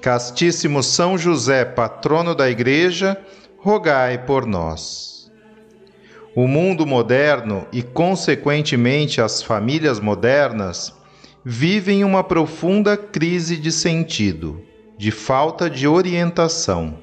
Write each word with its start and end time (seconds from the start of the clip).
Castíssimo 0.00 0.82
São 0.82 1.18
José, 1.18 1.64
patrono 1.64 2.34
da 2.34 2.48
Igreja, 2.48 3.16
rogai 3.58 4.18
por 4.18 4.46
nós. 4.46 5.30
O 6.34 6.46
mundo 6.46 6.86
moderno 6.86 7.66
e, 7.72 7.82
consequentemente, 7.82 9.20
as 9.20 9.42
famílias 9.42 9.98
modernas 9.98 10.94
vivem 11.42 12.04
uma 12.04 12.22
profunda 12.22 12.96
crise 12.96 13.56
de 13.56 13.72
sentido, 13.72 14.62
de 14.98 15.10
falta 15.10 15.70
de 15.70 15.88
orientação. 15.88 16.98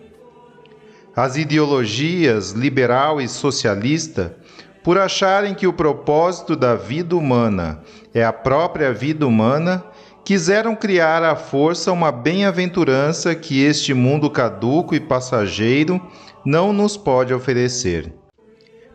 As 1.15 1.35
ideologias 1.35 2.51
liberal 2.51 3.19
e 3.19 3.27
socialista, 3.27 4.37
por 4.83 4.97
acharem 4.97 5.53
que 5.53 5.65
o 5.65 5.73
propósito 5.73 6.55
da 6.55 6.75
vida 6.75 7.15
humana 7.15 7.81
é 8.13 8.23
a 8.23 8.33
própria 8.33 8.93
vida 8.93 9.25
humana, 9.25 9.83
quiseram 10.23 10.75
criar 10.75 11.21
à 11.23 11.35
força 11.35 11.91
uma 11.91 12.11
bem-aventurança 12.11 13.35
que 13.35 13.63
este 13.63 13.93
mundo 13.93 14.29
caduco 14.29 14.95
e 14.95 14.99
passageiro 14.99 16.01
não 16.45 16.71
nos 16.71 16.95
pode 16.95 17.33
oferecer. 17.33 18.13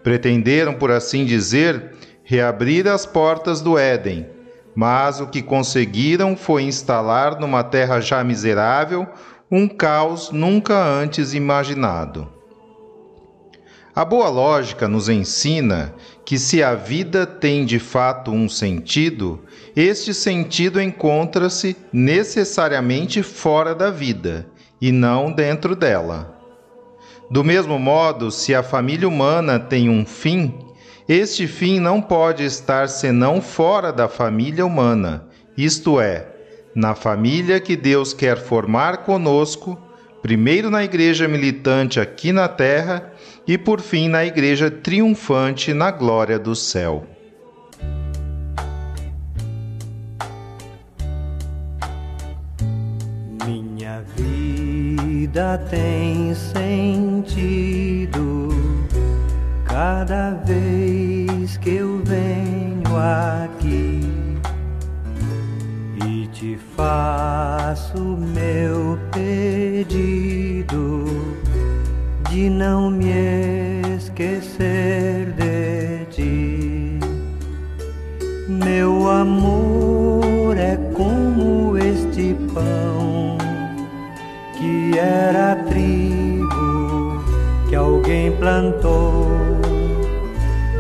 Pretenderam, 0.03 0.75
por 0.75 0.91
assim 0.91 1.25
dizer, 1.25 1.93
reabrir 2.25 2.89
as 2.89 3.05
portas 3.05 3.61
do 3.61 3.79
Éden, 3.79 4.27
mas 4.75 5.21
o 5.21 5.27
que 5.27 5.43
conseguiram 5.43 6.37
foi 6.37 6.63
instalar 6.63 7.39
numa 7.39 7.63
terra 7.63 8.01
já 8.01 8.23
miserável 8.25 9.07
um 9.51 9.67
caos 9.67 10.31
nunca 10.31 10.75
antes 10.75 11.35
imaginado. 11.35 12.38
A 13.99 14.05
boa 14.05 14.29
lógica 14.29 14.87
nos 14.87 15.09
ensina 15.09 15.93
que 16.25 16.39
se 16.39 16.63
a 16.63 16.73
vida 16.77 17.27
tem 17.27 17.65
de 17.65 17.81
fato 17.81 18.31
um 18.31 18.49
sentido, 18.49 19.41
este 19.75 20.15
sentido 20.15 20.81
encontra-se 20.81 21.77
necessariamente 21.93 23.25
fora 23.25 23.75
da 23.75 23.91
vida 23.91 24.47
e 24.81 24.93
não 24.93 25.33
dentro 25.33 25.75
dela. 25.75 26.33
Do 27.29 27.43
mesmo 27.43 27.77
modo, 27.77 28.31
se 28.31 28.55
a 28.55 28.63
família 28.63 29.09
humana 29.09 29.59
tem 29.59 29.89
um 29.89 30.07
fim, 30.07 30.55
este 31.09 31.49
fim 31.49 31.81
não 31.81 32.01
pode 32.01 32.45
estar 32.45 32.89
senão 32.89 33.43
fora 33.43 33.93
da 33.93 34.07
família 34.07 34.65
humana, 34.65 35.27
isto 35.57 36.01
é, 36.01 36.25
na 36.73 36.95
família 36.95 37.59
que 37.59 37.75
Deus 37.75 38.15
quer 38.15 38.39
formar 38.39 38.99
conosco, 38.99 39.77
primeiro 40.23 40.71
na 40.71 40.85
igreja 40.85 41.27
militante 41.27 41.99
aqui 41.99 42.31
na 42.31 42.47
terra 42.47 43.13
e 43.49 43.57
por 43.57 43.81
fim 43.81 44.09
na 44.09 44.27
igreja 44.27 44.71
triunfante 44.71 45.73
na 45.73 45.91
glória 45.91 46.39
do 46.39 46.55
céu. 46.55 47.07
Minha 53.47 54.05
vida 54.15 55.57
tem 55.71 56.35
sentido 56.35 57.31
cada 59.65 60.33
vez 60.45 61.57
que 61.57 61.71
eu 61.71 62.03
venho 62.05 62.95
aqui 62.99 64.03
e 66.07 66.27
te 66.27 66.59
faço 66.77 67.99
meu 67.99 68.99
pedido 69.11 69.39
de 69.78 69.78
não 72.59 72.91
me 72.91 73.81
esquecer 73.97 75.33
de 75.37 76.05
ti. 76.11 76.99
Meu 78.49 79.09
amor 79.09 80.57
é 80.59 80.77
como 80.93 81.79
este 81.79 82.37
pão 82.53 83.39
que 84.59 84.99
era 84.99 85.55
trigo 85.69 87.23
que 87.69 87.77
alguém 87.77 88.33
plantou, 88.33 89.29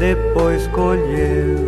depois 0.01 0.67
colheu 0.69 1.68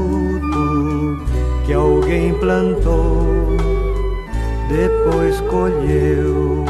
alguém 2.11 2.33
plantou, 2.33 3.55
depois 4.67 5.39
colheu. 5.49 6.60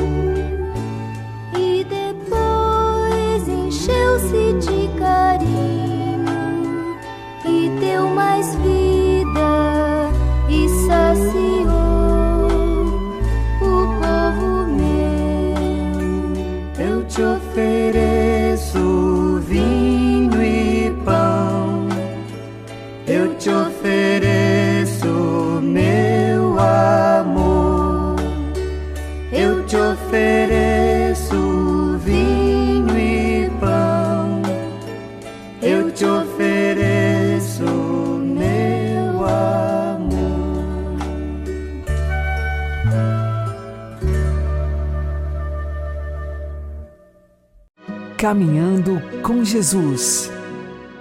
Caminhando 48.21 49.01
com 49.23 49.44
Jesus 49.44 50.31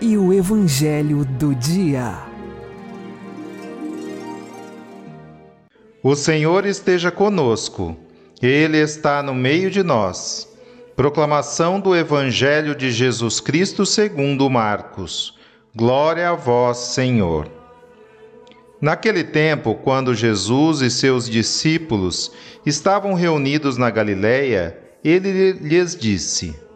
e 0.01 0.17
o 0.17 0.33
Evangelho 0.33 1.23
do 1.23 1.55
Dia. 1.55 2.17
O 6.03 6.17
Senhor 6.17 6.65
esteja 6.65 7.11
conosco, 7.11 7.95
Ele 8.41 8.79
está 8.79 9.23
no 9.23 9.35
meio 9.35 9.71
de 9.71 9.83
nós. 9.83 10.49
Proclamação 10.97 11.79
do 11.79 11.95
Evangelho 11.95 12.75
de 12.75 12.91
Jesus 12.91 13.39
Cristo 13.39 13.85
segundo 13.85 14.49
Marcos. 14.49 15.39
Glória 15.77 16.31
a 16.31 16.35
vós, 16.35 16.79
Senhor. 16.79 17.51
Naquele 18.81 19.25
tempo, 19.25 19.75
quando 19.75 20.15
Jesus 20.15 20.81
e 20.81 20.91
seus 20.91 21.29
discípulos 21.29 22.33
estavam 22.65 23.13
reunidos 23.13 23.77
na 23.77 23.91
Galiléia, 23.91 24.75
ele 25.05 25.53
lhes 25.53 25.95
disse: 25.95 26.70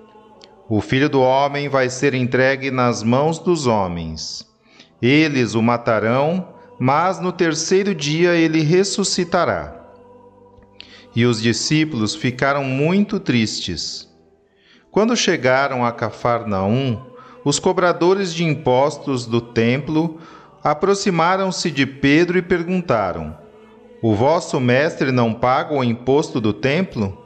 O 0.76 0.80
filho 0.80 1.08
do 1.08 1.20
homem 1.20 1.68
vai 1.68 1.88
ser 1.88 2.14
entregue 2.14 2.68
nas 2.68 3.00
mãos 3.00 3.38
dos 3.38 3.64
homens. 3.64 4.44
Eles 5.00 5.54
o 5.54 5.62
matarão, 5.62 6.48
mas 6.80 7.20
no 7.20 7.30
terceiro 7.30 7.94
dia 7.94 8.34
ele 8.34 8.60
ressuscitará. 8.60 9.86
E 11.14 11.24
os 11.26 11.40
discípulos 11.40 12.16
ficaram 12.16 12.64
muito 12.64 13.20
tristes. 13.20 14.12
Quando 14.90 15.16
chegaram 15.16 15.86
a 15.86 15.92
Cafarnaum, 15.92 17.00
os 17.44 17.60
cobradores 17.60 18.34
de 18.34 18.42
impostos 18.42 19.26
do 19.26 19.40
templo 19.40 20.18
aproximaram-se 20.60 21.70
de 21.70 21.86
Pedro 21.86 22.36
e 22.36 22.42
perguntaram: 22.42 23.38
O 24.02 24.12
vosso 24.12 24.58
mestre 24.58 25.12
não 25.12 25.32
paga 25.34 25.72
o 25.72 25.84
imposto 25.84 26.40
do 26.40 26.52
templo? 26.52 27.16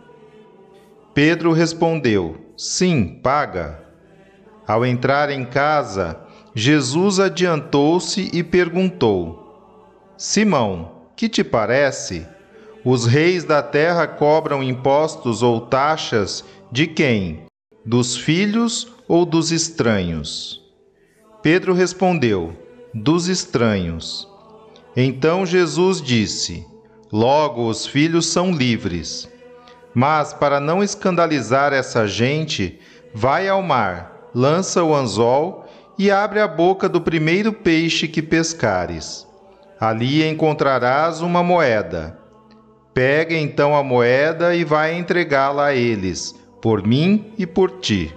Pedro 1.15 1.55
respondeu: 1.55 2.48
Sim, 2.59 3.21
paga. 3.23 3.79
Ao 4.67 4.85
entrar 4.85 5.31
em 5.31 5.45
casa, 5.45 6.19
Jesus 6.53 7.21
adiantou-se 7.21 8.31
e 8.33 8.43
perguntou: 8.43 9.87
Simão, 10.17 10.91
que 11.15 11.29
te 11.29 11.45
parece? 11.45 12.27
Os 12.85 13.07
reis 13.07 13.45
da 13.45 13.63
terra 13.63 14.09
cobram 14.09 14.61
impostos 14.61 15.41
ou 15.41 15.61
taxas 15.61 16.45
de 16.73 16.89
quem? 16.89 17.45
Dos 17.87 18.17
filhos 18.17 18.93
ou 19.07 19.25
dos 19.25 19.53
estranhos? 19.53 20.61
Pedro 21.41 21.73
respondeu: 21.73 22.57
Dos 22.93 23.29
estranhos. 23.29 24.27
Então 24.97 25.47
Jesus 25.47 26.03
disse: 26.03 26.67
Logo 27.13 27.69
os 27.69 27.87
filhos 27.87 28.27
são 28.27 28.51
livres. 28.51 29.29
Mas, 30.01 30.33
para 30.33 30.61
não 30.61 30.81
escandalizar 30.81 31.73
essa 31.73 32.07
gente, 32.07 32.79
vai 33.13 33.49
ao 33.49 33.61
mar, 33.61 34.31
lança 34.33 34.85
o 34.85 34.95
anzol 34.95 35.67
e 35.99 36.09
abre 36.09 36.39
a 36.39 36.47
boca 36.47 36.89
do 36.89 37.01
primeiro 37.01 37.53
peixe 37.53 38.07
que 38.07 38.23
pescares. 38.23 39.27
Ali 39.81 40.25
encontrarás 40.25 41.21
uma 41.21 41.43
moeda. 41.43 42.17
Pega 42.95 43.35
então 43.35 43.75
a 43.75 43.83
moeda 43.83 44.55
e 44.55 44.63
vai 44.63 44.97
entregá-la 44.97 45.67
a 45.67 45.75
eles, 45.75 46.33
por 46.63 46.87
mim 46.87 47.33
e 47.37 47.45
por 47.45 47.81
ti. 47.81 48.15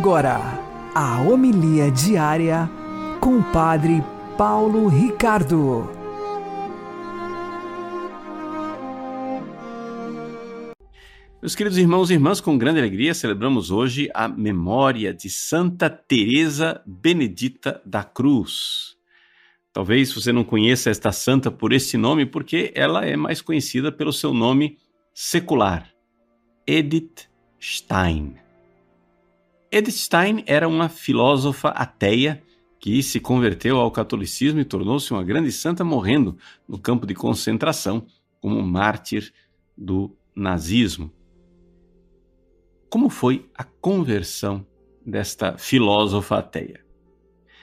Agora, 0.00 0.38
a 0.94 1.20
homilia 1.20 1.90
diária 1.90 2.70
com 3.20 3.36
o 3.36 3.52
Padre 3.52 4.02
Paulo 4.34 4.88
Ricardo. 4.88 5.90
Meus 11.42 11.54
queridos 11.54 11.76
irmãos 11.76 12.10
e 12.10 12.14
irmãs, 12.14 12.40
com 12.40 12.56
grande 12.56 12.78
alegria 12.78 13.12
celebramos 13.12 13.70
hoje 13.70 14.08
a 14.14 14.26
memória 14.26 15.12
de 15.12 15.28
Santa 15.28 15.90
Teresa 15.90 16.80
Benedita 16.86 17.82
da 17.84 18.02
Cruz. 18.02 18.96
Talvez 19.70 20.14
você 20.14 20.32
não 20.32 20.44
conheça 20.44 20.88
esta 20.88 21.12
santa 21.12 21.50
por 21.50 21.74
este 21.74 21.98
nome, 21.98 22.24
porque 22.24 22.72
ela 22.74 23.04
é 23.04 23.16
mais 23.18 23.42
conhecida 23.42 23.92
pelo 23.92 24.14
seu 24.14 24.32
nome 24.32 24.78
secular, 25.12 25.90
Edith 26.66 27.28
Stein. 27.60 28.49
Edith 29.72 29.92
Stein 29.92 30.42
era 30.46 30.66
uma 30.66 30.88
filósofa 30.88 31.68
ateia 31.68 32.42
que 32.80 33.02
se 33.02 33.20
converteu 33.20 33.78
ao 33.78 33.90
catolicismo 33.90 34.58
e 34.58 34.64
tornou-se 34.64 35.12
uma 35.12 35.22
grande 35.22 35.52
santa, 35.52 35.84
morrendo 35.84 36.36
no 36.66 36.76
campo 36.76 37.06
de 37.06 37.14
concentração 37.14 38.04
como 38.40 38.60
mártir 38.62 39.32
do 39.76 40.16
nazismo. 40.34 41.12
Como 42.88 43.08
foi 43.08 43.48
a 43.54 43.62
conversão 43.62 44.66
desta 45.06 45.56
filósofa 45.56 46.38
ateia? 46.38 46.84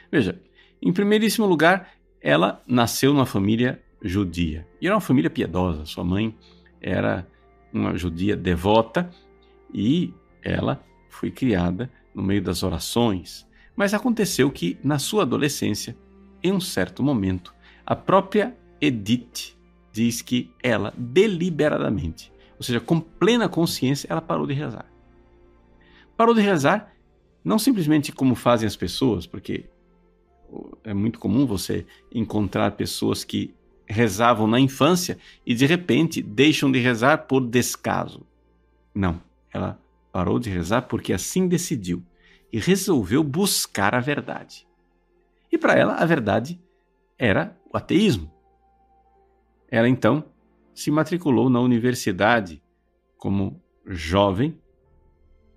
Veja, 0.10 0.42
em 0.82 0.94
primeiríssimo 0.94 1.46
lugar, 1.46 1.92
ela 2.22 2.64
nasceu 2.66 3.12
numa 3.12 3.26
família 3.26 3.84
judia. 4.02 4.66
E 4.80 4.86
era 4.86 4.96
uma 4.96 5.02
família 5.02 5.30
piedosa. 5.30 5.86
Sua 5.86 6.06
mãe 6.06 6.34
era 6.80 7.28
uma 7.74 7.98
judia 7.98 8.38
devota 8.38 9.10
e 9.74 10.14
ela 10.42 10.82
foi 11.18 11.32
criada 11.32 11.92
no 12.14 12.22
meio 12.22 12.42
das 12.42 12.64
orações, 12.64 13.48
mas 13.76 13.94
aconteceu 13.94 14.50
que, 14.52 14.78
na 14.84 15.00
sua 15.00 15.24
adolescência, 15.24 15.98
em 16.44 16.52
um 16.52 16.60
certo 16.60 17.02
momento, 17.02 17.54
a 17.86 17.96
própria 17.96 18.56
Edith 18.80 19.56
diz 19.92 20.22
que 20.22 20.52
ela, 20.62 20.94
deliberadamente, 20.98 22.32
ou 22.58 22.64
seja, 22.64 22.80
com 22.80 23.00
plena 23.00 23.50
consciência, 23.50 24.08
ela 24.10 24.22
parou 24.22 24.46
de 24.46 24.54
rezar. 24.54 24.86
Parou 26.16 26.34
de 26.34 26.42
rezar 26.42 26.94
não 27.44 27.58
simplesmente 27.58 28.12
como 28.12 28.36
fazem 28.36 28.68
as 28.68 28.76
pessoas, 28.76 29.26
porque 29.26 29.66
é 30.84 30.94
muito 30.94 31.18
comum 31.18 31.46
você 31.46 31.86
encontrar 32.14 32.72
pessoas 32.72 33.24
que 33.24 33.54
rezavam 33.86 34.48
na 34.48 34.60
infância 34.60 35.18
e 35.46 35.56
de 35.56 35.66
repente 35.66 36.22
deixam 36.22 36.72
de 36.72 36.80
rezar 36.80 37.20
por 37.20 37.46
descaso. 37.46 38.26
Não, 38.94 39.22
ela 39.54 39.80
Parou 40.18 40.40
de 40.40 40.50
rezar 40.50 40.82
porque 40.82 41.14
assim 41.14 41.48
decidiu 41.48 42.04
e 42.52 42.58
resolveu 42.58 43.24
buscar 43.24 43.94
a 43.94 44.00
verdade. 44.00 44.68
E 45.52 45.60
para 45.60 45.76
ela, 45.76 45.94
a 45.94 46.06
verdade 46.08 46.60
era 47.20 47.56
o 47.72 47.78
ateísmo. 47.78 48.34
Ela 49.70 49.88
então 49.88 50.26
se 50.74 50.90
matriculou 50.90 51.52
na 51.52 51.60
universidade 51.60 52.60
como 53.16 53.62
jovem, 53.86 54.60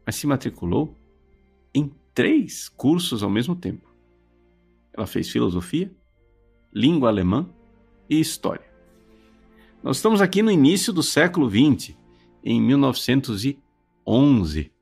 mas 0.05 0.17
se 0.17 0.26
matriculou 0.26 0.95
em 1.73 1.90
três 2.12 2.69
cursos 2.69 3.23
ao 3.23 3.31
mesmo 3.31 3.57
tempo. 3.57 3.90
Ela 4.93 5.07
fez 5.07 5.31
filosofia, 5.31 5.90
língua 6.71 7.09
alemã 7.09 7.49
e 8.11 8.21
história. 8.21 8.71
Nós 9.83 9.97
estamos 9.97 10.21
aqui 10.21 10.43
no 10.43 10.50
início 10.50 10.93
do 10.93 11.02
século 11.02 11.49
XX, 11.49 11.97
em 12.45 12.61
1900 12.61 13.70
11. 14.07 14.73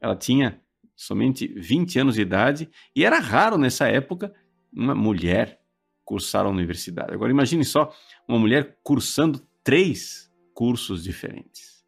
Ela 0.00 0.16
tinha 0.16 0.60
somente 0.94 1.46
20 1.46 1.98
anos 1.98 2.14
de 2.14 2.22
idade 2.22 2.68
e 2.94 3.04
era 3.04 3.18
raro 3.18 3.56
nessa 3.56 3.86
época 3.88 4.32
uma 4.72 4.94
mulher 4.94 5.60
cursar 6.04 6.46
a 6.46 6.48
universidade. 6.48 7.12
Agora 7.12 7.30
imagine 7.30 7.64
só 7.64 7.94
uma 8.26 8.38
mulher 8.38 8.78
cursando 8.82 9.40
três 9.62 10.30
cursos 10.54 11.04
diferentes. 11.04 11.84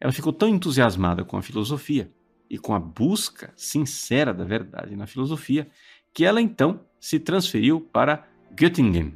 Ela 0.00 0.12
ficou 0.12 0.32
tão 0.32 0.48
entusiasmada 0.48 1.24
com 1.24 1.36
a 1.36 1.42
filosofia 1.42 2.12
e 2.50 2.58
com 2.58 2.74
a 2.74 2.78
busca 2.78 3.52
sincera 3.56 4.34
da 4.34 4.44
verdade 4.44 4.94
na 4.94 5.06
filosofia 5.06 5.68
que 6.12 6.24
ela 6.24 6.40
então 6.40 6.84
se 7.00 7.18
transferiu 7.18 7.80
para 7.80 8.28
Göttingen, 8.54 9.14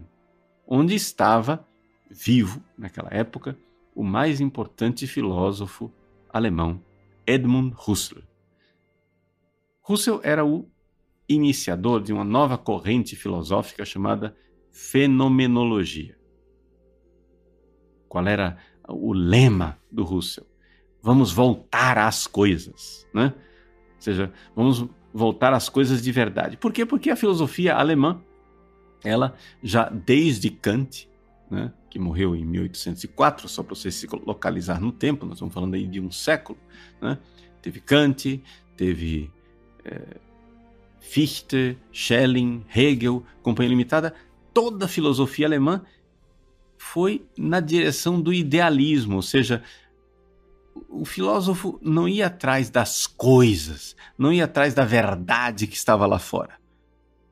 onde 0.67 0.95
estava 0.95 1.67
vivo 2.11 2.63
naquela 2.79 3.11
época 3.13 3.59
o 3.95 4.03
mais 4.03 4.41
importante 4.41 5.07
filósofo 5.07 5.93
alemão 6.37 6.83
Edmund 7.27 7.75
Husserl. 7.87 8.23
Husserl 9.89 10.21
era 10.23 10.45
o 10.45 10.69
iniciador 11.29 12.03
de 12.03 12.13
uma 12.13 12.25
nova 12.25 12.57
corrente 12.57 13.17
filosófica 13.17 13.85
chamada 13.85 14.37
fenomenologia. 14.71 16.17
Qual 18.09 18.27
era 18.27 18.57
o 18.89 19.13
lema 19.13 19.79
do 19.91 20.05
Husserl? 20.05 20.47
Vamos 21.03 21.33
voltar 21.33 21.99
às 21.99 22.27
coisas, 22.27 23.07
né? 23.13 23.35
Ou 23.95 24.01
seja, 24.01 24.33
vamos 24.55 24.89
voltar 25.13 25.53
às 25.53 25.69
coisas 25.69 26.03
de 26.03 26.13
verdade. 26.13 26.57
Por 26.57 26.73
quê? 26.73 26.85
Porque 26.85 27.11
a 27.11 27.17
filosofia 27.17 27.75
alemã, 27.75 28.21
ela 29.03 29.35
já 29.63 29.89
desde 29.89 30.51
Kant, 30.51 31.09
né, 31.51 31.73
que 31.89 31.99
morreu 31.99 32.35
em 32.35 32.45
1804, 32.45 33.49
só 33.49 33.63
para 33.63 33.75
você 33.75 33.91
se 33.91 34.07
localizar 34.25 34.81
no 34.81 34.93
tempo, 34.93 35.25
nós 35.25 35.37
estamos 35.37 35.55
falando 35.55 35.75
aí 35.75 35.87
de 35.87 36.01
um 36.01 36.11
século. 36.11 36.59
Né? 37.01 37.19
Teve 37.63 37.81
Kant, 37.81 38.43
teve 38.77 39.31
é, 39.85 40.17
Fichte, 41.01 41.79
Schelling, 41.93 42.65
Hegel, 42.75 43.25
Companhia 43.43 43.71
Limitada, 43.71 44.15
toda 44.53 44.87
a 44.87 44.89
filosofia 44.89 45.47
alemã 45.47 45.83
foi 46.77 47.27
na 47.37 47.61
direção 47.61 48.21
do 48.21 48.33
idealismo, 48.33 49.17
ou 49.17 49.23
seja, 49.23 49.63
o 50.89 51.05
filósofo 51.05 51.79
não 51.83 52.09
ia 52.09 52.27
atrás 52.27 52.69
das 52.69 53.07
coisas, 53.07 53.97
não 54.19 54.33
ia 54.33 54.45
atrás 54.45 54.75
da 54.75 54.85
verdade 54.85 55.67
que 55.67 55.77
estava 55.77 56.07
lá 56.07 56.19
fora. 56.19 56.55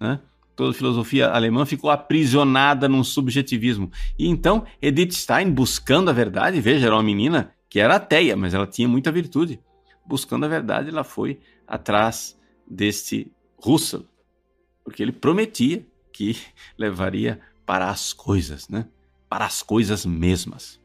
Né? 0.00 0.20
Toda 0.56 0.70
a 0.70 0.74
filosofia 0.74 1.28
alemã 1.28 1.66
ficou 1.66 1.90
aprisionada 1.90 2.88
num 2.88 3.02
subjetivismo. 3.02 3.90
E 4.18 4.28
então, 4.28 4.64
Edith 4.80 5.12
Stein, 5.12 5.50
buscando 5.50 6.10
a 6.10 6.12
verdade, 6.12 6.60
veja, 6.60 6.86
era 6.86 6.94
uma 6.94 7.02
menina 7.02 7.52
que 7.68 7.80
era 7.80 7.96
ateia, 7.96 8.36
mas 8.36 8.54
ela 8.54 8.66
tinha 8.66 8.86
muita 8.86 9.10
virtude. 9.10 9.60
Buscando 10.06 10.44
a 10.44 10.48
verdade, 10.48 10.90
ela 10.90 11.02
foi 11.02 11.40
atrás 11.66 12.38
deste 12.66 13.32
Russell, 13.56 14.06
porque 14.84 15.02
ele 15.02 15.12
prometia 15.12 15.84
que 16.12 16.36
levaria 16.78 17.40
para 17.66 17.88
as 17.88 18.12
coisas, 18.12 18.68
né? 18.68 18.86
para 19.34 19.46
as 19.46 19.64
coisas 19.64 20.06
mesmas. 20.06 20.80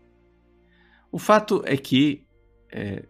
O 1.12 1.20
fato 1.20 1.62
é 1.68 1.78
que 1.78 2.24
é, 2.72 3.06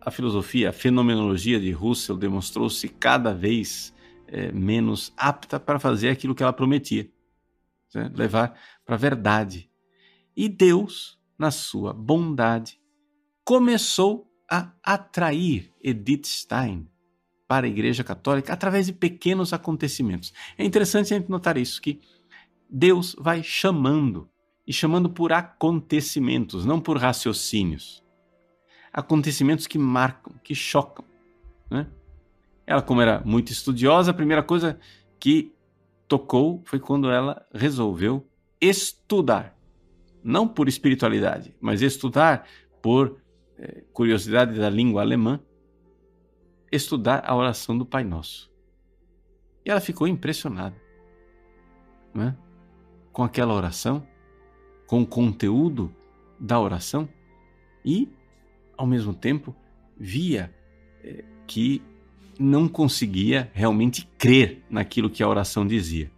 a 0.00 0.10
filosofia, 0.10 0.70
a 0.70 0.72
fenomenologia 0.72 1.60
de 1.60 1.70
Russell 1.70 2.16
demonstrou-se 2.16 2.88
cada 2.88 3.34
vez 3.34 3.92
é, 4.30 4.52
menos 4.52 5.12
apta 5.16 5.58
para 5.58 5.78
fazer 5.78 6.10
aquilo 6.10 6.34
que 6.34 6.42
ela 6.42 6.52
prometia, 6.52 7.10
né? 7.94 8.10
levar 8.14 8.58
para 8.84 8.94
a 8.94 8.98
verdade. 8.98 9.70
E 10.36 10.48
Deus, 10.48 11.18
na 11.38 11.50
sua 11.50 11.92
bondade, 11.92 12.80
começou 13.44 14.30
a 14.48 14.72
atrair 14.82 15.72
Edith 15.82 16.26
Stein 16.26 16.88
para 17.46 17.66
a 17.66 17.68
Igreja 17.68 18.04
Católica 18.04 18.52
através 18.52 18.86
de 18.86 18.92
pequenos 18.92 19.52
acontecimentos. 19.52 20.32
É 20.56 20.64
interessante 20.64 21.12
a 21.12 21.18
gente 21.18 21.28
notar 21.28 21.56
isso, 21.56 21.80
que 21.82 22.00
Deus 22.68 23.16
vai 23.18 23.42
chamando, 23.42 24.30
e 24.70 24.72
chamando 24.72 25.10
por 25.10 25.32
acontecimentos, 25.32 26.64
não 26.64 26.80
por 26.80 26.96
raciocínios. 26.96 28.04
Acontecimentos 28.92 29.66
que 29.66 29.76
marcam, 29.76 30.32
que 30.44 30.54
chocam. 30.54 31.04
Né? 31.68 31.88
Ela, 32.70 32.80
como 32.80 33.00
era 33.00 33.20
muito 33.24 33.50
estudiosa, 33.50 34.12
a 34.12 34.14
primeira 34.14 34.44
coisa 34.44 34.78
que 35.18 35.52
tocou 36.06 36.62
foi 36.64 36.78
quando 36.78 37.10
ela 37.10 37.44
resolveu 37.52 38.24
estudar. 38.60 39.58
Não 40.22 40.46
por 40.46 40.68
espiritualidade, 40.68 41.52
mas 41.60 41.82
estudar 41.82 42.46
por 42.80 43.20
eh, 43.58 43.82
curiosidade 43.92 44.56
da 44.56 44.70
língua 44.70 45.02
alemã, 45.02 45.40
estudar 46.70 47.24
a 47.26 47.34
oração 47.34 47.76
do 47.76 47.84
Pai 47.84 48.04
Nosso. 48.04 48.48
E 49.64 49.70
ela 49.70 49.80
ficou 49.80 50.06
impressionada 50.06 50.80
né? 52.14 52.36
com 53.10 53.24
aquela 53.24 53.52
oração, 53.52 54.06
com 54.86 55.02
o 55.02 55.06
conteúdo 55.06 55.92
da 56.38 56.60
oração 56.60 57.08
e, 57.84 58.08
ao 58.76 58.86
mesmo 58.86 59.12
tempo, 59.12 59.56
via 59.98 60.54
eh, 61.02 61.24
que 61.48 61.89
não 62.40 62.66
conseguia 62.66 63.50
realmente 63.52 64.08
crer 64.16 64.62
naquilo 64.70 65.10
que 65.10 65.22
a 65.22 65.28
oração 65.28 65.66
dizia. 65.66 66.10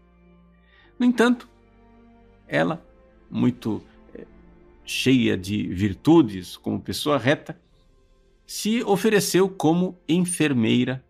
No 0.97 1.05
entanto, 1.05 1.49
ela, 2.47 2.81
muito 3.29 3.83
é, 4.15 4.25
cheia 4.85 5.37
de 5.37 5.67
virtudes, 5.67 6.57
como 6.57 6.81
pessoa 6.81 7.19
reta, 7.19 7.61
se 8.47 8.85
ofereceu 8.85 9.49
como 9.49 9.99
enfermeira 10.09 11.05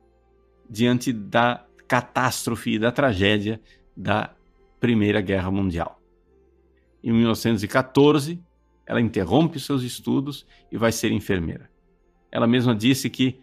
diante 0.68 1.12
da 1.12 1.62
catástrofe 1.86 2.70
e 2.70 2.78
da 2.78 2.90
tragédia 2.90 3.60
da 3.94 4.34
Primeira 4.80 5.20
Guerra 5.20 5.50
Mundial. 5.50 6.00
Em 7.04 7.12
1914, 7.12 8.40
ela 8.86 9.00
interrompe 9.00 9.60
seus 9.60 9.82
estudos 9.82 10.46
e 10.70 10.78
vai 10.78 10.90
ser 10.90 11.12
enfermeira. 11.12 11.70
Ela 12.30 12.46
mesma 12.46 12.74
disse 12.74 13.10
que 13.10 13.41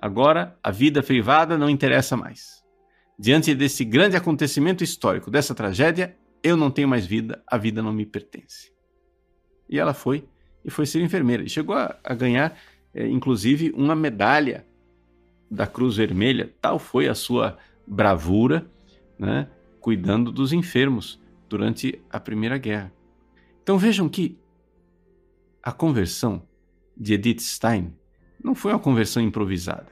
Agora, 0.00 0.56
a 0.62 0.70
vida 0.70 1.02
privada 1.02 1.58
não 1.58 1.68
interessa 1.68 2.16
mais. 2.16 2.64
Diante 3.18 3.52
desse 3.52 3.84
grande 3.84 4.16
acontecimento 4.16 4.84
histórico, 4.84 5.28
dessa 5.28 5.54
tragédia, 5.54 6.16
eu 6.40 6.56
não 6.56 6.70
tenho 6.70 6.86
mais 6.86 7.04
vida, 7.04 7.42
a 7.46 7.58
vida 7.58 7.82
não 7.82 7.92
me 7.92 8.06
pertence. 8.06 8.72
E 9.68 9.76
ela 9.78 9.92
foi 9.92 10.28
e 10.64 10.70
foi 10.70 10.86
ser 10.86 11.02
enfermeira. 11.02 11.42
E 11.42 11.48
chegou 11.48 11.74
a, 11.74 11.98
a 12.04 12.14
ganhar, 12.14 12.56
é, 12.94 13.08
inclusive, 13.08 13.72
uma 13.74 13.96
medalha 13.96 14.64
da 15.50 15.66
Cruz 15.66 15.96
Vermelha. 15.96 16.54
Tal 16.60 16.78
foi 16.78 17.08
a 17.08 17.14
sua 17.14 17.58
bravura, 17.84 18.70
né, 19.18 19.48
cuidando 19.80 20.30
dos 20.30 20.52
enfermos 20.52 21.20
durante 21.48 22.00
a 22.08 22.20
Primeira 22.20 22.56
Guerra. 22.56 22.92
Então 23.62 23.76
vejam 23.76 24.08
que 24.08 24.38
a 25.60 25.72
conversão 25.72 26.46
de 26.96 27.14
Edith 27.14 27.40
Stein 27.40 27.97
não 28.42 28.54
foi 28.54 28.72
uma 28.72 28.78
conversão 28.78 29.22
improvisada. 29.22 29.88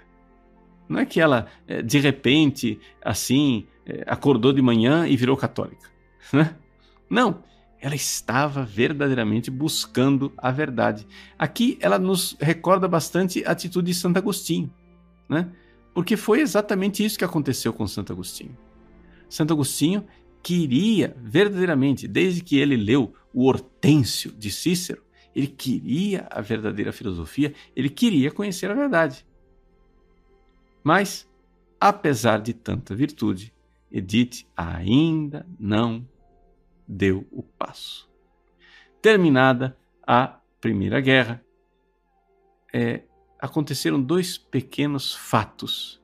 Não 0.89 1.01
é 1.01 1.07
que 1.07 1.21
ela, 1.21 1.47
eh, 1.67 1.83
de 1.83 1.99
repente, 1.99 2.79
assim, 3.05 3.67
eh, 3.85 4.05
acordou 4.07 4.53
de 4.53 4.63
manhã 4.63 5.07
e 5.07 5.17
virou 5.17 5.37
católica. 5.37 5.91
Né? 6.33 6.55
Não, 7.09 7.43
ela 7.81 7.95
estava 7.95 8.65
verdadeiramente 8.65 9.51
buscando 9.51 10.33
a 10.37 10.51
verdade. 10.51 11.07
Aqui 11.39 11.79
ela 11.81 11.99
nos 11.99 12.37
recorda 12.41 12.89
bastante 12.89 13.45
a 13.45 13.53
atitude 13.53 13.93
de 13.93 13.95
Santo 13.95 14.17
Agostinho, 14.17 14.73
né? 15.29 15.51
porque 15.95 16.17
foi 16.17 16.41
exatamente 16.41 17.05
isso 17.05 17.19
que 17.19 17.25
aconteceu 17.25 17.73
com 17.73 17.87
Santo 17.87 18.13
Agostinho. 18.13 18.57
Santo 19.29 19.53
Agostinho 19.53 20.05
queria 20.43 21.17
verdadeiramente, 21.21 22.07
desde 22.07 22.43
que 22.43 22.59
ele 22.59 22.77
leu 22.77 23.13
o 23.33 23.47
Hortêncio 23.47 24.33
de 24.33 24.51
Cícero, 24.51 25.03
ele 25.37 25.49
queria 25.49 26.27
a 26.31 26.41
verdadeira 26.41 26.91
filosofia, 26.91 27.53
ele 27.77 27.91
queria 27.91 28.31
conhecer 28.31 28.71
a 28.71 28.75
verdade. 28.75 29.27
Mas, 30.83 31.29
apesar 31.79 32.41
de 32.41 32.55
tanta 32.55 32.95
virtude, 32.95 33.53
Edith 33.93 34.47
ainda 34.57 35.47
não 35.61 36.09
deu 36.89 37.27
o 37.31 37.43
passo. 37.43 38.09
Terminada 39.03 39.77
a 40.07 40.41
Primeira 40.59 41.01
Guerra, 41.03 41.45
é, 42.73 43.03
aconteceram 43.39 44.01
dois 44.01 44.39
pequenos 44.39 45.15
fatos 45.15 46.03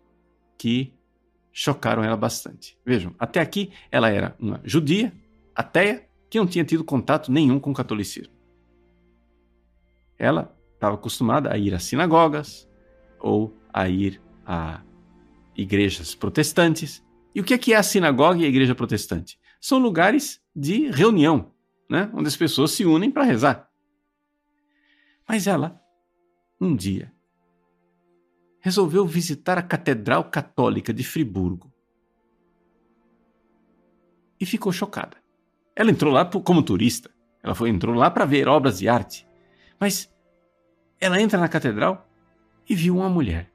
que 0.58 0.92
chocaram 1.50 2.04
ela 2.04 2.18
bastante. 2.18 2.76
Vejam, 2.84 3.14
até 3.18 3.40
aqui 3.40 3.72
ela 3.90 4.10
era 4.10 4.36
uma 4.38 4.60
judia, 4.62 5.10
ateia, 5.54 6.06
que 6.28 6.38
não 6.38 6.46
tinha 6.46 6.66
tido 6.66 6.84
contato 6.84 7.32
nenhum 7.32 7.58
com 7.58 7.70
o 7.70 7.74
catolicismo. 7.74 8.41
Ela 10.22 10.56
estava 10.74 10.94
acostumada 10.94 11.52
a 11.52 11.58
ir 11.58 11.74
às 11.74 11.82
sinagogas 11.82 12.68
ou 13.18 13.52
a 13.72 13.88
ir 13.88 14.22
a 14.46 14.80
igrejas 15.56 16.14
protestantes. 16.14 17.04
E 17.34 17.40
o 17.40 17.44
que 17.44 17.52
é, 17.52 17.58
que 17.58 17.72
é 17.72 17.76
a 17.76 17.82
sinagoga 17.82 18.38
e 18.38 18.44
a 18.44 18.48
igreja 18.48 18.72
protestante? 18.72 19.36
São 19.60 19.80
lugares 19.80 20.40
de 20.54 20.88
reunião, 20.92 21.50
né? 21.90 22.08
onde 22.14 22.28
as 22.28 22.36
pessoas 22.36 22.70
se 22.70 22.84
unem 22.84 23.10
para 23.10 23.24
rezar. 23.24 23.68
Mas 25.28 25.48
ela, 25.48 25.82
um 26.60 26.76
dia, 26.76 27.12
resolveu 28.60 29.04
visitar 29.04 29.58
a 29.58 29.62
Catedral 29.62 30.30
Católica 30.30 30.94
de 30.94 31.02
Friburgo. 31.02 31.72
E 34.38 34.46
ficou 34.46 34.70
chocada. 34.70 35.16
Ela 35.74 35.90
entrou 35.90 36.12
lá 36.12 36.24
como 36.24 36.62
turista. 36.62 37.10
Ela 37.42 37.56
foi, 37.56 37.70
entrou 37.70 37.92
lá 37.92 38.08
para 38.08 38.24
ver 38.24 38.46
obras 38.46 38.78
de 38.78 38.88
arte. 38.88 39.26
Mas 39.80 40.11
ela 41.02 41.20
entra 41.20 41.36
na 41.36 41.48
catedral 41.48 42.08
e 42.68 42.76
viu 42.76 42.96
uma 42.96 43.08
mulher 43.08 43.50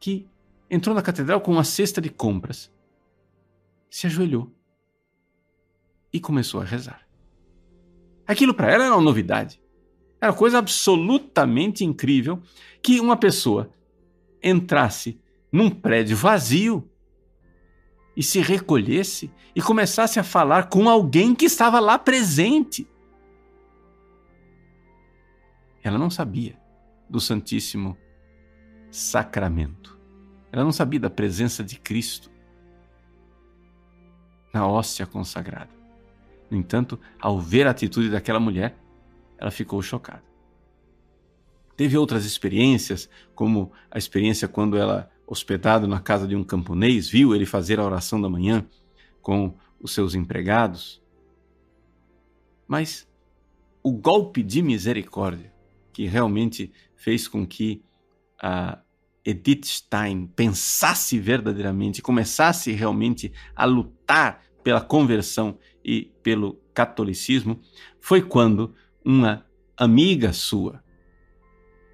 que 0.00 0.28
entrou 0.68 0.96
na 0.96 1.00
catedral 1.00 1.40
com 1.40 1.52
uma 1.52 1.62
cesta 1.62 2.00
de 2.00 2.10
compras, 2.10 2.72
se 3.88 4.08
ajoelhou 4.08 4.52
e 6.12 6.18
começou 6.18 6.60
a 6.60 6.64
rezar. 6.64 7.06
Aquilo 8.26 8.52
para 8.52 8.68
ela 8.68 8.86
era 8.86 8.94
uma 8.96 9.00
novidade. 9.00 9.62
Era 10.20 10.32
uma 10.32 10.36
coisa 10.36 10.58
absolutamente 10.58 11.84
incrível 11.84 12.42
que 12.82 12.98
uma 12.98 13.16
pessoa 13.16 13.70
entrasse 14.42 15.20
num 15.52 15.70
prédio 15.70 16.16
vazio 16.16 16.90
e 18.16 18.24
se 18.24 18.40
recolhesse 18.40 19.30
e 19.54 19.62
começasse 19.62 20.18
a 20.18 20.24
falar 20.24 20.68
com 20.68 20.88
alguém 20.88 21.32
que 21.32 21.44
estava 21.44 21.78
lá 21.78 21.96
presente. 21.96 22.88
Ela 25.86 25.98
não 25.98 26.10
sabia 26.10 26.58
do 27.08 27.20
Santíssimo 27.20 27.96
Sacramento. 28.90 29.96
Ela 30.50 30.64
não 30.64 30.72
sabia 30.72 30.98
da 30.98 31.08
presença 31.08 31.62
de 31.62 31.78
Cristo 31.78 32.28
na 34.52 34.66
hóstia 34.66 35.06
consagrada. 35.06 35.70
No 36.50 36.58
entanto, 36.58 36.98
ao 37.20 37.40
ver 37.40 37.68
a 37.68 37.70
atitude 37.70 38.10
daquela 38.10 38.40
mulher, 38.40 38.76
ela 39.38 39.52
ficou 39.52 39.80
chocada. 39.80 40.24
Teve 41.76 41.96
outras 41.96 42.24
experiências, 42.24 43.08
como 43.32 43.70
a 43.88 43.96
experiência 43.96 44.48
quando 44.48 44.76
ela, 44.76 45.08
hospedada 45.24 45.86
na 45.86 46.00
casa 46.00 46.26
de 46.26 46.34
um 46.34 46.42
camponês, 46.42 47.08
viu 47.08 47.32
ele 47.32 47.46
fazer 47.46 47.78
a 47.78 47.84
oração 47.84 48.20
da 48.20 48.28
manhã 48.28 48.66
com 49.22 49.54
os 49.80 49.94
seus 49.94 50.16
empregados. 50.16 51.00
Mas 52.66 53.08
o 53.84 53.92
golpe 53.92 54.42
de 54.42 54.60
misericórdia 54.62 55.54
que 55.96 56.04
realmente 56.04 56.70
fez 56.94 57.26
com 57.26 57.46
que 57.46 57.82
a 58.38 58.78
Edith 59.24 59.64
Stein 59.64 60.26
pensasse 60.26 61.18
verdadeiramente, 61.18 62.02
começasse 62.02 62.70
realmente 62.72 63.32
a 63.54 63.64
lutar 63.64 64.42
pela 64.62 64.82
conversão 64.82 65.58
e 65.82 66.12
pelo 66.22 66.60
catolicismo, 66.74 67.58
foi 67.98 68.20
quando 68.20 68.74
uma 69.02 69.46
amiga 69.74 70.34
sua, 70.34 70.84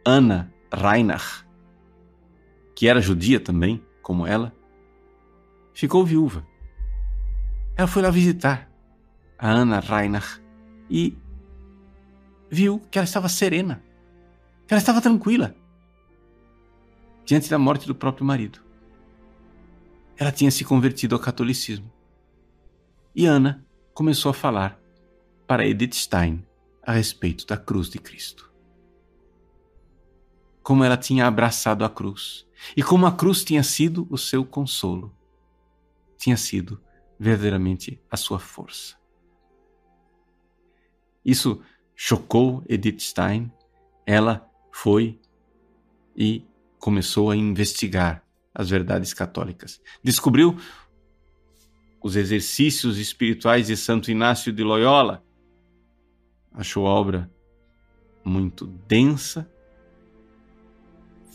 Anna 0.05 0.53
Reinach, 0.75 1.47
que 2.75 2.89
era 2.89 3.01
judia 3.01 3.39
também, 3.39 3.81
como 4.03 4.27
ela, 4.27 4.53
ficou 5.73 6.05
viúva. 6.05 6.45
Ela 7.77 7.87
foi 7.87 8.03
lá 8.03 8.11
visitar 8.11 8.69
a 9.39 9.49
Anna 9.49 9.79
Reinach 9.79 10.43
e 10.91 11.17
viu 12.51 12.81
que 12.91 12.99
ela 12.99 13.05
estava 13.05 13.29
serena, 13.29 13.81
ela 14.73 14.81
estava 14.81 15.03
tranquila 15.03 15.55
diante 17.25 17.51
da 17.51 17.59
morte 17.59 17.87
do 17.87 17.95
próprio 17.95 18.25
marido. 18.25 18.61
Ela 20.17 20.33
tinha 20.33 20.51
se 20.51 20.65
convertido 20.65 21.15
ao 21.15 21.21
catolicismo. 21.21 21.93
E 23.15 23.27
Ana 23.27 23.67
começou 23.93 24.31
a 24.31 24.35
falar 24.35 24.81
para 25.47 25.67
Edith 25.67 25.95
Stein 25.95 26.47
a 26.83 26.93
respeito 26.93 27.47
da 27.47 27.57
cruz 27.57 27.91
de 27.91 27.99
Cristo. 27.99 28.51
Como 30.63 30.85
ela 30.85 30.97
tinha 30.97 31.27
abraçado 31.27 31.85
a 31.85 31.91
cruz 31.91 32.47
e 32.77 32.83
como 32.83 33.05
a 33.05 33.13
cruz 33.13 33.45
tinha 33.45 33.63
sido 33.63 34.07
o 34.09 34.17
seu 34.17 34.45
consolo, 34.45 35.15
tinha 36.17 36.37
sido 36.37 36.81
verdadeiramente 37.19 38.01
a 38.11 38.17
sua 38.17 38.39
força. 38.39 38.97
Isso 41.25 41.63
chocou 41.95 42.65
Edith 42.69 43.01
Stein. 43.01 43.53
Ela 44.07 44.51
foi 44.73 45.21
e 46.17 46.45
começou 46.79 47.31
a 47.31 47.37
investigar 47.37 48.25
as 48.55 48.71
verdades 48.71 49.15
católicas. 49.15 49.81
Descobriu 50.03 50.59
os 52.03 52.17
exercícios 52.17 52.99
espirituais 52.99 53.69
de 53.69 53.77
Santo 53.77 54.11
Inácio 54.11 54.53
de 54.53 54.65
Loyola. 54.65 55.25
Achou 56.53 56.87
a 56.87 56.91
obra 56.91 57.31
muito 58.25 58.67
densa. 58.67 59.49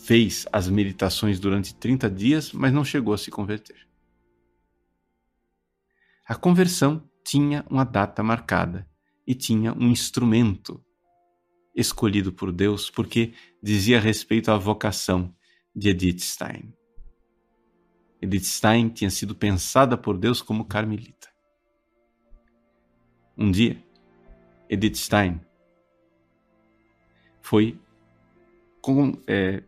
Fez 0.04 0.46
as 0.52 0.68
meditações 0.68 1.38
durante 1.38 1.74
30 1.74 2.10
dias, 2.10 2.52
mas 2.52 2.72
não 2.72 2.84
chegou 2.84 3.14
a 3.14 3.18
se 3.18 3.30
converter. 3.30 3.88
A 6.26 6.34
conversão 6.34 7.08
tinha 7.24 7.64
uma 7.70 7.84
data 7.84 8.22
marcada 8.22 8.88
e 9.26 9.34
tinha 9.34 9.72
um 9.72 9.88
instrumento 9.88 10.82
escolhido 11.78 12.32
por 12.32 12.50
Deus, 12.50 12.90
porque 12.90 13.32
dizia 13.62 14.00
respeito 14.00 14.50
à 14.50 14.58
vocação 14.58 15.32
de 15.74 15.90
Edith 15.90 16.18
Stein. 16.20 16.74
Edith 18.20 18.44
Stein 18.44 18.88
tinha 18.88 19.10
sido 19.10 19.34
pensada 19.34 19.96
por 19.96 20.18
Deus 20.18 20.42
como 20.42 20.64
carmelita. 20.64 21.28
Um 23.36 23.52
dia, 23.52 23.80
Edith 24.68 24.96
Stein 24.96 25.40
foi 27.40 27.78
com, 28.80 29.12
é, 29.24 29.62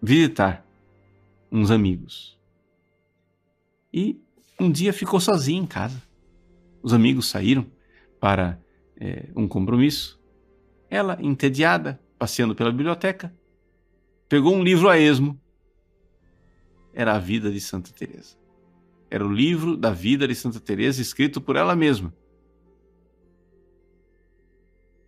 visitar 0.00 0.64
uns 1.50 1.72
amigos. 1.72 2.38
E 3.92 4.22
um 4.60 4.70
dia 4.70 4.92
ficou 4.92 5.18
sozinha 5.18 5.60
em 5.60 5.66
casa. 5.66 6.00
Os 6.80 6.92
amigos 6.92 7.26
saíram 7.26 7.66
para 8.20 8.60
é, 8.98 9.28
um 9.34 9.48
compromisso. 9.48 10.15
Ela, 10.88 11.18
entediada, 11.20 12.00
passeando 12.18 12.54
pela 12.54 12.70
biblioteca, 12.70 13.34
pegou 14.28 14.54
um 14.54 14.62
livro 14.62 14.88
a 14.88 14.98
esmo. 14.98 15.40
Era 16.92 17.14
a 17.14 17.18
vida 17.18 17.50
de 17.50 17.60
Santa 17.60 17.92
Teresa. 17.92 18.36
Era 19.10 19.24
o 19.24 19.32
livro 19.32 19.76
da 19.76 19.90
vida 19.90 20.26
de 20.26 20.34
Santa 20.34 20.58
Teresa 20.58 21.00
escrito 21.00 21.40
por 21.40 21.56
ela 21.56 21.76
mesma. 21.76 22.12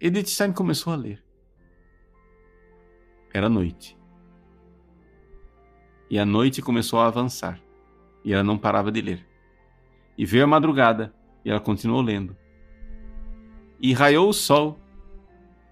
Edith 0.00 0.28
Stein 0.28 0.52
começou 0.52 0.92
a 0.92 0.96
ler. 0.96 1.24
Era 3.32 3.48
noite. 3.48 3.98
E 6.10 6.18
a 6.18 6.24
noite 6.24 6.62
começou 6.62 7.00
a 7.00 7.06
avançar. 7.06 7.60
E 8.24 8.32
ela 8.32 8.44
não 8.44 8.58
parava 8.58 8.92
de 8.92 9.00
ler. 9.00 9.26
E 10.16 10.24
veio 10.24 10.44
a 10.44 10.46
madrugada 10.46 11.14
e 11.44 11.50
ela 11.50 11.60
continuou 11.60 12.00
lendo. 12.00 12.36
E 13.80 13.92
raiou 13.92 14.28
o 14.28 14.32
sol 14.32 14.78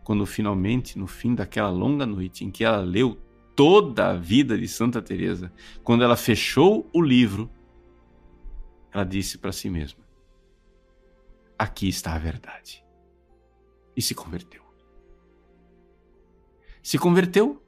quando 0.06 0.24
finalmente, 0.24 0.96
no 0.96 1.08
fim 1.08 1.34
daquela 1.34 1.68
longa 1.68 2.06
noite 2.06 2.44
em 2.44 2.50
que 2.52 2.62
ela 2.62 2.78
leu 2.78 3.20
toda 3.56 4.10
a 4.10 4.16
vida 4.16 4.56
de 4.56 4.68
Santa 4.68 5.02
Teresa, 5.02 5.52
quando 5.82 6.04
ela 6.04 6.16
fechou 6.16 6.88
o 6.92 7.02
livro, 7.02 7.50
ela 8.92 9.02
disse 9.02 9.36
para 9.36 9.50
si 9.50 9.68
mesma: 9.68 9.98
Aqui 11.58 11.88
está 11.88 12.14
a 12.14 12.18
verdade. 12.18 12.84
E 13.96 14.00
se 14.00 14.14
converteu. 14.14 14.62
Se 16.80 16.98
converteu 16.98 17.60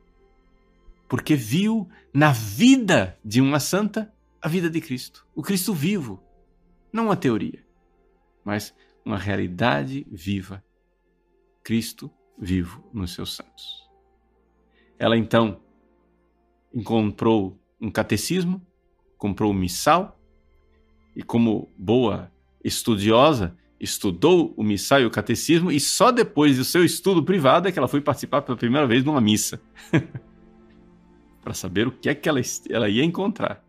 porque 1.09 1.35
viu 1.35 1.89
na 2.15 2.31
vida 2.31 3.19
de 3.25 3.41
uma 3.41 3.59
santa 3.59 4.15
a 4.41 4.47
vida 4.47 4.71
de 4.71 4.81
Cristo, 4.81 5.27
o 5.35 5.43
Cristo 5.43 5.75
vivo, 5.75 6.23
não 6.93 7.07
uma 7.07 7.17
teoria, 7.17 7.67
mas 8.45 8.73
uma 9.05 9.19
realidade 9.19 10.07
viva. 10.09 10.65
Cristo 11.65 12.09
vivo 12.39 12.83
nos 12.93 13.15
seus 13.15 13.37
santos. 13.37 13.89
Ela 14.99 15.17
então 15.17 15.61
comprou 16.85 17.59
um 17.81 17.91
catecismo, 17.91 18.65
comprou 19.17 19.51
um 19.51 19.55
missal 19.55 20.19
e, 21.15 21.23
como 21.23 21.71
boa 21.77 22.31
estudiosa, 22.63 23.57
estudou 23.81 24.53
o 24.57 24.63
missal 24.63 25.01
e 25.01 25.07
o 25.07 25.11
catecismo 25.11 25.71
e 25.71 25.79
só 25.79 26.11
depois 26.11 26.57
do 26.57 26.65
seu 26.65 26.85
estudo 26.85 27.23
privado 27.23 27.69
é 27.69 27.73
que 27.73 27.79
ela 27.79 27.89
foi 27.89 28.01
participar 28.01 28.43
pela 28.43 28.59
primeira 28.59 28.87
vez 28.87 29.05
numa 29.05 29.21
missa. 29.21 29.61
para 31.41 31.55
saber 31.55 31.87
o 31.87 31.93
que 31.93 32.11
é 32.11 32.15
que 32.15 32.29
ela, 32.29 32.41
ela 32.69 32.89
ia 32.89 33.03
encontrar. 33.03 33.65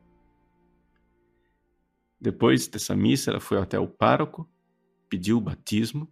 Depois 2.19 2.67
dessa 2.67 2.93
missa, 2.93 3.31
ela 3.31 3.39
foi 3.39 3.57
até 3.57 3.79
o 3.79 3.87
pároco, 3.87 4.49
pediu 5.07 5.37
o 5.37 5.41
batismo, 5.41 6.05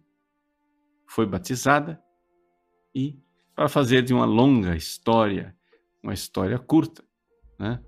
foi 1.06 1.26
batizada 1.26 2.02
e, 2.94 3.18
para 3.54 3.68
fazer 3.68 4.02
de 4.02 4.12
uma 4.14 4.24
longa 4.24 4.76
história 4.76 5.54
uma 6.02 6.14
história 6.14 6.58
curta, 6.58 7.04
né? 7.58 7.80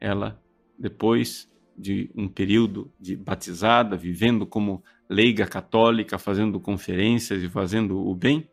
ela, 0.00 0.42
depois 0.78 1.48
de 1.76 2.10
um 2.14 2.26
período 2.28 2.92
de 2.98 3.16
batizada, 3.16 3.96
vivendo 3.96 4.46
como 4.46 4.82
leiga 5.08 5.46
católica, 5.46 6.18
fazendo 6.18 6.58
conferências 6.58 7.42
e 7.42 7.48
fazendo 7.48 7.98
o 7.98 8.14
bem, 8.14 8.48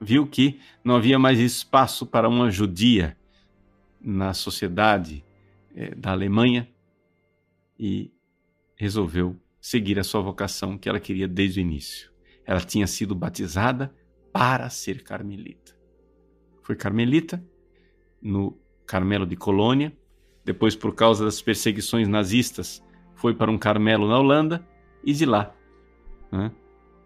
viu 0.00 0.26
que 0.26 0.60
não 0.84 0.96
havia 0.96 1.18
mais 1.18 1.38
espaço 1.38 2.06
para 2.06 2.28
uma 2.28 2.50
judia 2.50 3.16
na 4.00 4.32
sociedade 4.34 5.24
eh, 5.74 5.94
da 5.94 6.12
Alemanha 6.12 6.68
e 7.78 8.12
resolveu 8.76 9.36
seguir 9.60 9.98
a 9.98 10.04
sua 10.04 10.20
vocação 10.20 10.78
que 10.78 10.88
ela 10.88 11.00
queria 11.00 11.26
desde 11.26 11.58
o 11.58 11.62
início. 11.62 12.10
Ela 12.44 12.60
tinha 12.60 12.86
sido 12.86 13.14
batizada 13.14 13.92
para 14.38 14.70
ser 14.70 15.02
carmelita. 15.02 15.76
Foi 16.62 16.76
carmelita 16.76 17.44
no 18.22 18.56
Carmelo 18.86 19.26
de 19.26 19.34
Colônia, 19.34 19.92
depois, 20.44 20.76
por 20.76 20.94
causa 20.94 21.24
das 21.24 21.42
perseguições 21.42 22.06
nazistas, 22.06 22.80
foi 23.16 23.34
para 23.34 23.50
um 23.50 23.58
Carmelo 23.58 24.06
na 24.06 24.16
Holanda 24.16 24.64
e 25.04 25.12
de 25.12 25.26
lá, 25.26 25.52
né, 26.30 26.52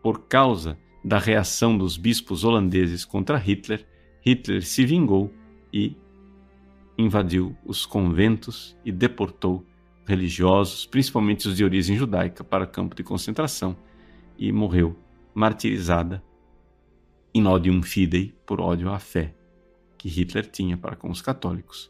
por 0.02 0.26
causa 0.26 0.78
da 1.02 1.18
reação 1.18 1.78
dos 1.78 1.96
bispos 1.96 2.44
holandeses 2.44 3.02
contra 3.02 3.38
Hitler, 3.38 3.88
Hitler 4.20 4.62
se 4.62 4.84
vingou 4.84 5.32
e 5.72 5.96
invadiu 6.98 7.56
os 7.64 7.86
conventos 7.86 8.76
e 8.84 8.92
deportou 8.92 9.64
religiosos, 10.04 10.84
principalmente 10.84 11.48
os 11.48 11.56
de 11.56 11.64
origem 11.64 11.96
judaica, 11.96 12.44
para 12.44 12.66
campo 12.66 12.94
de 12.94 13.02
concentração 13.02 13.74
e 14.36 14.52
morreu 14.52 14.94
martirizada 15.34 16.22
in 17.34 17.46
odium 17.46 17.82
fidei, 17.82 18.34
por 18.46 18.60
ódio 18.60 18.90
à 18.90 18.98
fé 18.98 19.34
que 20.02 20.08
Hitler 20.08 20.50
tinha 20.50 20.76
para 20.76 20.96
com 20.96 21.08
os 21.08 21.22
católicos. 21.22 21.88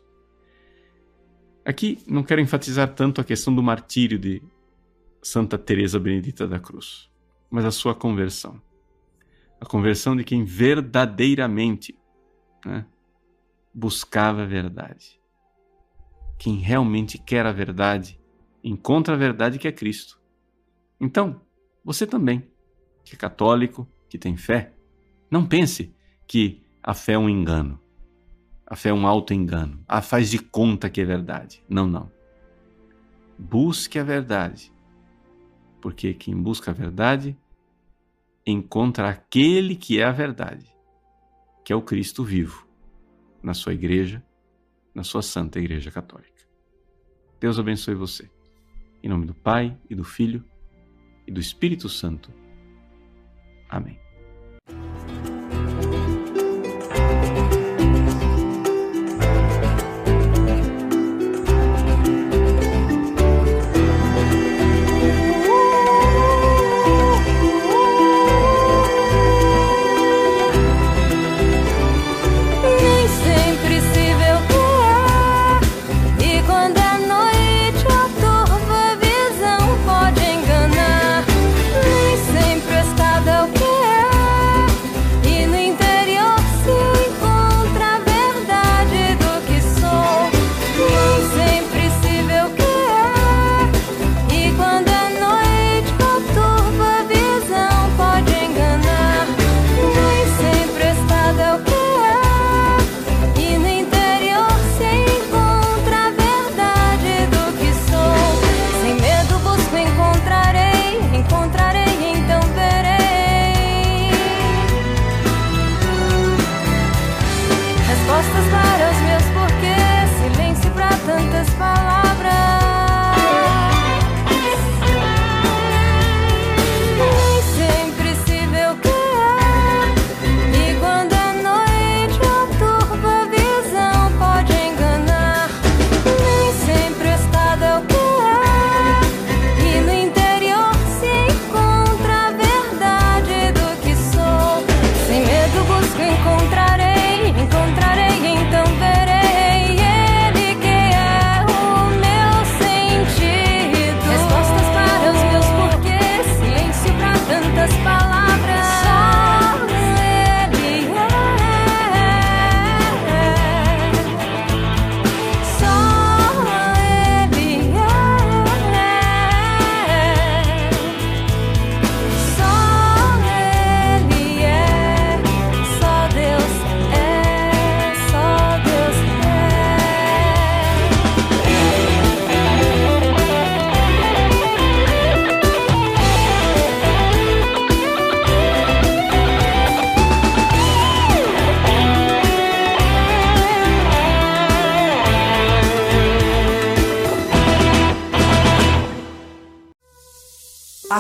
Aqui 1.65 1.99
não 2.07 2.23
quero 2.23 2.43
enfatizar 2.43 2.95
tanto 2.95 3.23
a 3.23 3.25
questão 3.25 3.55
do 3.55 3.63
martírio 3.63 4.19
de 4.19 4.43
Santa 5.23 5.57
Teresa 5.57 5.99
Benedita 5.99 6.47
da 6.47 6.61
Cruz. 6.61 7.11
mas 7.51 7.65
a 7.65 7.71
sua 7.71 7.95
conversão. 7.95 8.61
A 9.59 9.65
conversão 9.65 10.15
de 10.15 10.25
quem 10.25 10.45
verdadeiramente 10.45 11.99
né, 12.67 12.85
buscava 13.73 14.43
a 14.43 14.47
verdade. 14.47 15.19
Quem 16.39 16.57
realmente 16.57 17.17
quer 17.17 17.47
a 17.47 17.53
verdade, 17.53 18.21
encontra 18.63 19.15
a 19.15 19.19
verdade 19.19 19.59
que 19.59 19.69
é 19.69 19.73
Cristo. 19.73 20.21
Então, 21.01 21.41
você 21.83 22.07
também, 22.07 22.47
que 23.05 23.15
é 23.15 23.19
católico, 23.19 23.89
que 24.09 24.19
tem 24.19 24.37
fé, 24.37 24.75
não 25.33 25.47
pense 25.47 25.91
que 26.29 26.63
a 26.83 26.93
fé 26.93 27.15
é 27.15 27.19
um 27.19 27.27
engano. 27.27 27.81
A 28.67 28.77
fé 28.77 28.91
é 28.91 28.93
um 28.93 29.07
auto-engano. 29.07 29.83
Ah, 29.89 30.03
faz 30.03 30.31
de 30.31 30.39
conta 30.39 30.91
que 30.91 31.01
é 31.01 31.07
verdade. 31.07 31.65
Não, 31.67 31.87
não. 31.87 32.13
Busque 33.39 33.99
a 33.99 34.05
verdade. 34.05 34.71
Porque 35.81 36.13
quem 36.13 36.37
busca 36.37 36.71
a 36.71 36.75
verdade 36.75 37.35
encontra 38.45 39.09
aquele 39.09 39.75
que 39.75 39.99
é 39.99 40.05
a 40.05 40.13
verdade, 40.13 40.71
que 41.65 41.73
é 41.73 41.77
o 41.77 41.81
Cristo 41.81 42.23
vivo, 42.23 42.69
na 43.43 43.55
sua 43.55 43.73
igreja, 43.73 44.23
na 44.95 45.03
sua 45.03 45.23
santa 45.23 45.59
igreja 45.59 45.91
católica. 45.91 46.43
Deus 47.41 47.59
abençoe 47.59 47.95
você. 47.95 48.31
Em 49.03 49.09
nome 49.09 49.25
do 49.25 49.35
Pai 49.35 49.79
e 49.89 49.95
do 49.95 50.05
Filho 50.05 50.45
e 51.27 51.33
do 51.33 51.41
Espírito 51.41 51.89
Santo. 51.89 52.31
Amém. 53.71 54.02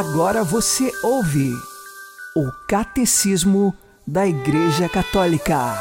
Agora 0.04 0.42
você 0.42 0.90
ouve 1.04 1.52
o 2.34 2.50
Catecismo 2.68 3.72
da 4.04 4.26
Igreja 4.26 4.88
Católica. 4.88 5.76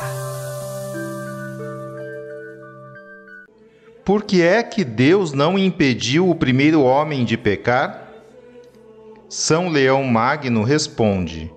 Por 4.05 4.23
que 4.23 4.43
é 4.43 4.61
que 4.61 4.83
Deus 4.83 5.33
não 5.33 5.57
impediu 5.57 6.29
o 6.29 6.35
primeiro 6.35 6.83
homem 6.83 7.25
de 7.25 7.35
pecar? 7.35 8.11
São 9.27 9.69
Leão 9.69 10.03
Magno 10.03 10.61
responde: 10.61 11.51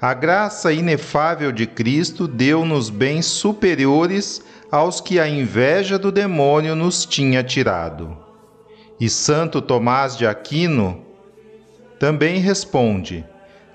A 0.00 0.14
graça 0.14 0.72
inefável 0.72 1.50
de 1.50 1.66
Cristo 1.66 2.28
deu-nos 2.28 2.90
bens 2.90 3.26
superiores 3.26 4.40
aos 4.70 5.00
que 5.00 5.18
a 5.18 5.28
inveja 5.28 5.98
do 5.98 6.12
demônio 6.12 6.76
nos 6.76 7.04
tinha 7.04 7.42
tirado. 7.42 8.16
E 9.00 9.10
Santo 9.10 9.60
Tomás 9.60 10.16
de 10.16 10.28
Aquino 10.28 11.07
também 11.98 12.38
responde: 12.38 13.24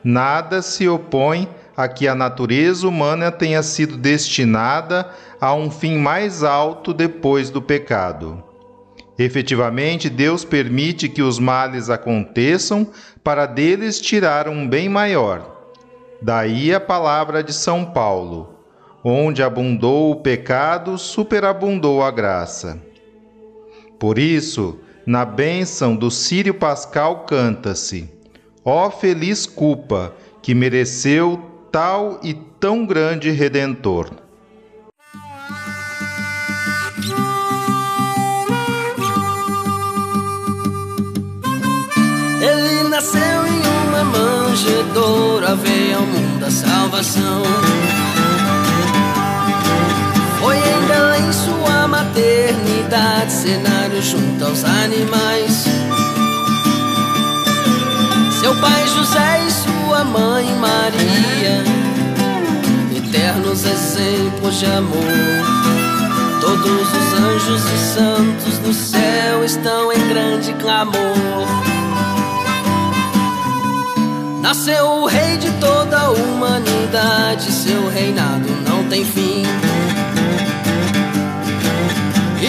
nada 0.03 0.61
se 0.61 0.87
opõe 0.87 1.47
a 1.75 1.87
que 1.87 2.07
a 2.07 2.15
natureza 2.15 2.87
humana 2.87 3.31
tenha 3.31 3.63
sido 3.63 3.97
destinada 3.97 5.09
a 5.41 5.53
um 5.53 5.69
fim 5.69 5.97
mais 5.97 6.43
alto 6.43 6.93
depois 6.93 7.49
do 7.49 7.61
pecado. 7.61 8.43
Efetivamente, 9.17 10.09
Deus 10.09 10.43
permite 10.43 11.07
que 11.07 11.21
os 11.21 11.37
males 11.37 11.89
aconteçam 11.89 12.87
para 13.23 13.45
deles 13.45 14.01
tirar 14.01 14.47
um 14.47 14.67
bem 14.67 14.89
maior. 14.89 15.67
Daí 16.21 16.73
a 16.73 16.79
palavra 16.79 17.43
de 17.43 17.53
São 17.53 17.85
Paulo: 17.85 18.55
onde 19.03 19.43
abundou 19.43 20.11
o 20.11 20.15
pecado, 20.15 20.97
superabundou 20.97 22.03
a 22.03 22.09
graça. 22.09 22.81
Por 23.99 24.17
isso, 24.17 24.79
na 25.05 25.25
bênção 25.25 25.95
do 25.95 26.09
Sírio 26.09 26.53
Pascal 26.53 27.25
canta-se: 27.25 28.09
Ó 28.63 28.89
feliz 28.89 29.45
culpa 29.45 30.13
que 30.41 30.53
mereceu 30.53 31.41
tal 31.71 32.19
e 32.23 32.33
tão 32.33 32.85
grande 32.85 33.29
redentor. 33.31 34.11
Ele 42.41 42.89
nasceu 42.89 43.19
em 43.19 43.87
uma 43.87 44.03
manjedoura, 44.03 45.55
veio 45.55 45.97
ao 45.97 46.05
mundo 46.05 46.45
a 46.45 46.51
salvação. 46.51 48.22
Maternidade, 52.13 53.31
cenário 53.31 54.01
junto 54.01 54.45
aos 54.45 54.63
animais. 54.63 55.65
Seu 58.39 58.55
pai 58.57 58.87
José 58.87 59.45
e 59.47 59.51
sua 59.51 60.03
mãe 60.03 60.45
Maria, 60.59 61.63
eternos 62.95 63.65
exemplos 63.65 64.59
de 64.59 64.65
amor. 64.65 64.99
Todos 66.39 66.65
os 66.65 67.13
anjos 67.19 67.61
e 67.63 67.77
santos 67.95 68.59
do 68.59 68.73
céu 68.73 69.43
estão 69.43 69.91
em 69.91 70.07
grande 70.09 70.53
clamor. 70.53 71.47
Nasceu 74.41 74.85
o 74.85 75.05
rei 75.07 75.37
de 75.37 75.49
toda 75.53 75.97
a 75.97 76.11
humanidade, 76.11 77.51
seu 77.51 77.89
reinado 77.89 78.49
não 78.67 78.83
tem 78.89 79.03
fim. 79.05 79.43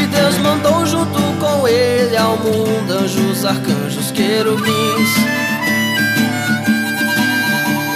Deus 0.07 0.39
mandou 0.39 0.85
junto 0.87 1.21
com 1.41 1.69
ele 1.69 2.17
ao 2.17 2.37
mundo 2.37 2.93
anjos, 2.93 3.45
arcanjos, 3.45 4.11
querubins. 4.11 5.11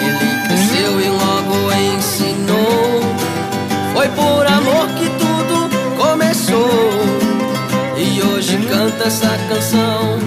Ele 0.00 0.42
cresceu 0.46 1.00
e 1.00 1.08
logo 1.08 1.72
ensinou. 1.72 3.00
Foi 3.94 4.08
por 4.08 4.46
amor 4.46 4.88
que 4.96 5.08
tudo 5.18 5.68
começou. 5.96 6.90
E 7.96 8.22
hoje 8.22 8.58
canta 8.68 9.04
essa 9.04 9.38
canção 9.48 10.18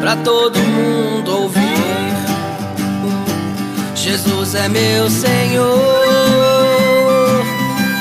pra 0.00 0.16
todo 0.16 0.58
mundo 0.58 1.42
ouvir. 1.42 1.64
Jesus 3.94 4.54
é 4.54 4.68
meu 4.68 5.08
Senhor, 5.08 5.64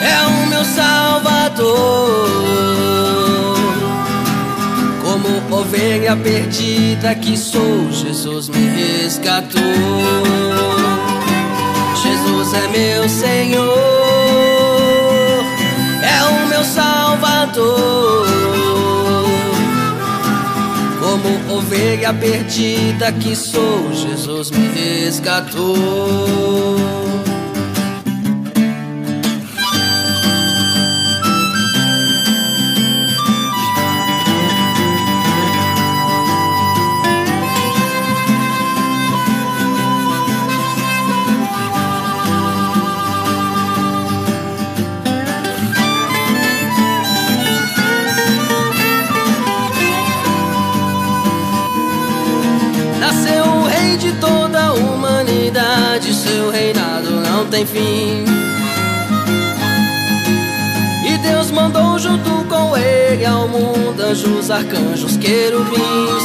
é 0.01 0.21
o 0.27 0.47
meu 0.47 0.65
Salvador 0.65 2.23
ovelha 5.51 6.15
perdida 6.15 7.15
que 7.15 7.37
sou, 7.37 7.91
Jesus 7.91 8.49
me 8.49 8.67
resgatou. 8.67 9.61
Jesus 12.01 12.53
é 12.53 12.67
meu 12.67 13.07
Senhor, 13.07 13.73
é 16.03 16.23
o 16.23 16.47
meu 16.47 16.63
Salvador. 16.63 18.27
Como 20.99 21.57
ovelha 21.57 22.13
perdida 22.13 23.11
que 23.11 23.35
sou, 23.35 23.93
Jesus 23.93 24.51
me 24.51 24.67
resgatou. 24.67 25.73
Tem 57.45 57.65
fim. 57.65 58.25
E 61.05 61.17
Deus 61.17 61.51
mandou 61.51 61.97
junto 61.99 62.29
com 62.45 62.77
ele 62.77 63.25
ao 63.25 63.47
mundo 63.47 64.01
anjos, 64.01 64.49
arcanjos, 64.49 65.17
querubins. 65.17 66.23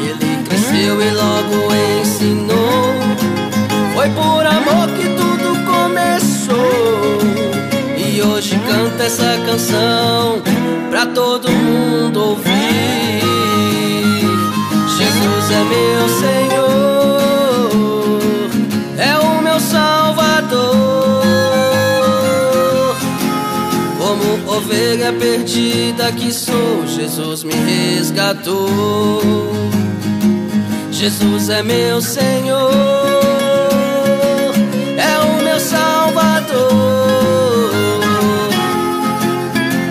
Ele 0.00 0.42
cresceu 0.44 1.00
e 1.02 1.10
logo 1.10 1.74
ensinou. 2.00 2.94
Foi 3.94 4.08
por 4.10 4.46
amor 4.46 4.88
que 4.96 5.08
tudo 5.16 5.64
começou. 5.64 7.18
E 7.96 8.22
hoje 8.22 8.58
canta 8.66 9.04
essa 9.04 9.38
canção 9.46 10.42
pra 10.90 11.06
todo 11.06 11.50
mundo 11.50 12.30
ouvir. 12.30 13.22
Jesus 14.96 15.50
é 15.50 15.64
meu 15.64 16.08
Senhor. 16.08 16.47
Perdida 25.38 26.10
que 26.12 26.32
sou, 26.32 26.86
Jesus 26.86 27.44
me 27.44 27.54
resgatou. 27.54 29.22
Jesus 30.90 31.48
é 31.48 31.62
meu 31.62 32.00
Senhor, 32.00 32.72
é 34.96 35.18
o 35.18 35.42
meu 35.44 35.60
Salvador. 35.60 36.58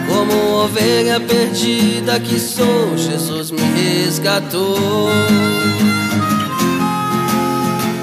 Como 0.10 0.64
ovelha 0.66 1.20
perdida 1.20 2.20
que 2.20 2.38
sou, 2.38 2.98
Jesus 2.98 3.52
me 3.52 3.62
resgatou. 3.62 5.10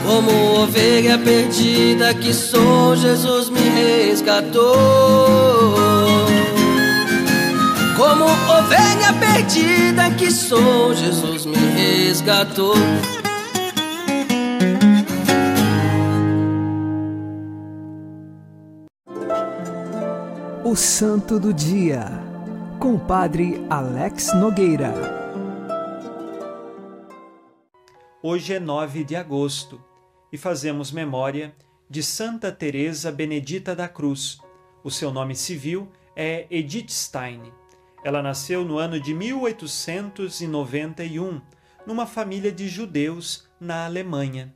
Como 0.06 0.62
ovelha 0.62 1.18
perdida 1.18 2.14
que 2.14 2.32
sou, 2.32 2.96
Jesus 2.96 3.50
me 3.50 3.60
resgatou. 3.60 4.74
Como 8.04 8.24
ovelha 8.26 9.14
perdida 9.18 10.14
que 10.14 10.30
sou, 10.30 10.92
Jesus 10.92 11.46
me 11.46 11.56
resgatou. 11.56 12.74
O 20.62 20.76
Santo 20.76 21.40
do 21.40 21.54
Dia, 21.54 22.04
com 22.78 22.96
o 22.96 23.00
Padre 23.00 23.64
Alex 23.70 24.34
Nogueira. 24.34 24.92
Hoje 28.22 28.52
é 28.52 28.60
9 28.60 29.02
de 29.04 29.16
agosto 29.16 29.80
e 30.30 30.36
fazemos 30.36 30.92
memória 30.92 31.54
de 31.88 32.02
Santa 32.02 32.52
Teresa 32.52 33.10
Benedita 33.10 33.74
da 33.74 33.88
Cruz. 33.88 34.36
O 34.84 34.90
seu 34.90 35.10
nome 35.10 35.34
civil 35.34 35.88
é 36.14 36.46
Edith 36.50 36.90
Stein. 36.90 37.40
Ela 38.04 38.22
nasceu 38.22 38.64
no 38.64 38.78
ano 38.78 39.00
de 39.00 39.12
1891, 39.14 41.40
numa 41.86 42.06
família 42.06 42.52
de 42.52 42.68
judeus 42.68 43.48
na 43.58 43.86
Alemanha. 43.86 44.54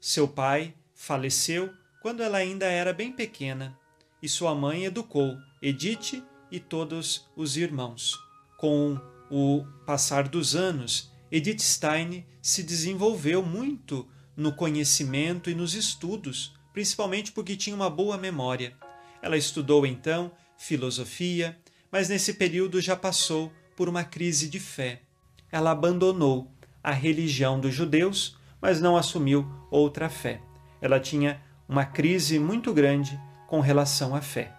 Seu 0.00 0.28
pai 0.28 0.74
faleceu 0.94 1.74
quando 2.00 2.22
ela 2.22 2.38
ainda 2.38 2.66
era 2.66 2.92
bem 2.92 3.10
pequena 3.12 3.76
e 4.22 4.28
sua 4.28 4.54
mãe 4.54 4.84
educou 4.84 5.36
Edith 5.60 6.22
e 6.50 6.60
todos 6.60 7.28
os 7.34 7.56
irmãos. 7.56 8.16
Com 8.56 9.00
o 9.28 9.64
passar 9.84 10.28
dos 10.28 10.54
anos, 10.54 11.10
Edith 11.30 11.60
Stein 11.60 12.24
se 12.40 12.62
desenvolveu 12.62 13.42
muito 13.42 14.08
no 14.36 14.54
conhecimento 14.54 15.50
e 15.50 15.54
nos 15.54 15.74
estudos, 15.74 16.54
principalmente 16.72 17.32
porque 17.32 17.56
tinha 17.56 17.74
uma 17.74 17.90
boa 17.90 18.16
memória. 18.16 18.76
Ela 19.20 19.36
estudou 19.36 19.84
então 19.84 20.30
filosofia, 20.56 21.58
mas 21.92 22.08
nesse 22.08 22.32
período 22.32 22.80
já 22.80 22.96
passou 22.96 23.52
por 23.76 23.86
uma 23.86 24.02
crise 24.02 24.48
de 24.48 24.58
fé. 24.58 25.02
Ela 25.50 25.72
abandonou 25.72 26.50
a 26.82 26.90
religião 26.90 27.60
dos 27.60 27.74
judeus, 27.74 28.38
mas 28.60 28.80
não 28.80 28.96
assumiu 28.96 29.46
outra 29.70 30.08
fé. 30.08 30.40
Ela 30.80 30.98
tinha 30.98 31.42
uma 31.68 31.84
crise 31.84 32.38
muito 32.38 32.72
grande 32.72 33.20
com 33.46 33.60
relação 33.60 34.14
à 34.14 34.22
fé. 34.22 34.52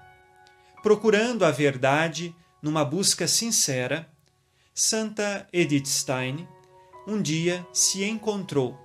Procurando 0.84 1.44
a 1.44 1.50
verdade 1.50 2.36
numa 2.62 2.86
busca 2.86 3.28
sincera, 3.28 4.08
Santa 4.74 5.48
Edith 5.52 5.88
Stein 5.88 6.48
um 7.06 7.22
dia 7.22 7.68
se 7.74 8.04
encontrou 8.04 8.80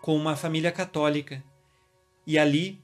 com 0.00 0.14
uma 0.16 0.36
família 0.36 0.70
católica 0.70 1.42
e 2.26 2.38
ali 2.38 2.80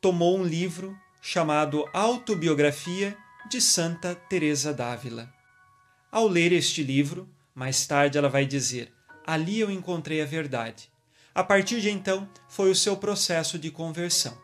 tomou 0.00 0.38
um 0.38 0.44
livro 0.44 0.96
chamado 1.20 1.84
Autobiografia 1.92 3.16
de 3.48 3.60
Santa 3.60 4.14
Teresa 4.14 4.72
d'Ávila. 4.72 5.32
Ao 6.10 6.26
ler 6.26 6.52
este 6.52 6.82
livro, 6.82 7.28
mais 7.54 7.86
tarde 7.86 8.18
ela 8.18 8.28
vai 8.28 8.46
dizer: 8.46 8.92
"Ali 9.26 9.60
eu 9.60 9.70
encontrei 9.70 10.22
a 10.22 10.26
verdade". 10.26 10.90
A 11.34 11.42
partir 11.42 11.80
de 11.80 11.90
então, 11.90 12.28
foi 12.48 12.70
o 12.70 12.74
seu 12.74 12.96
processo 12.96 13.58
de 13.58 13.70
conversão. 13.70 14.36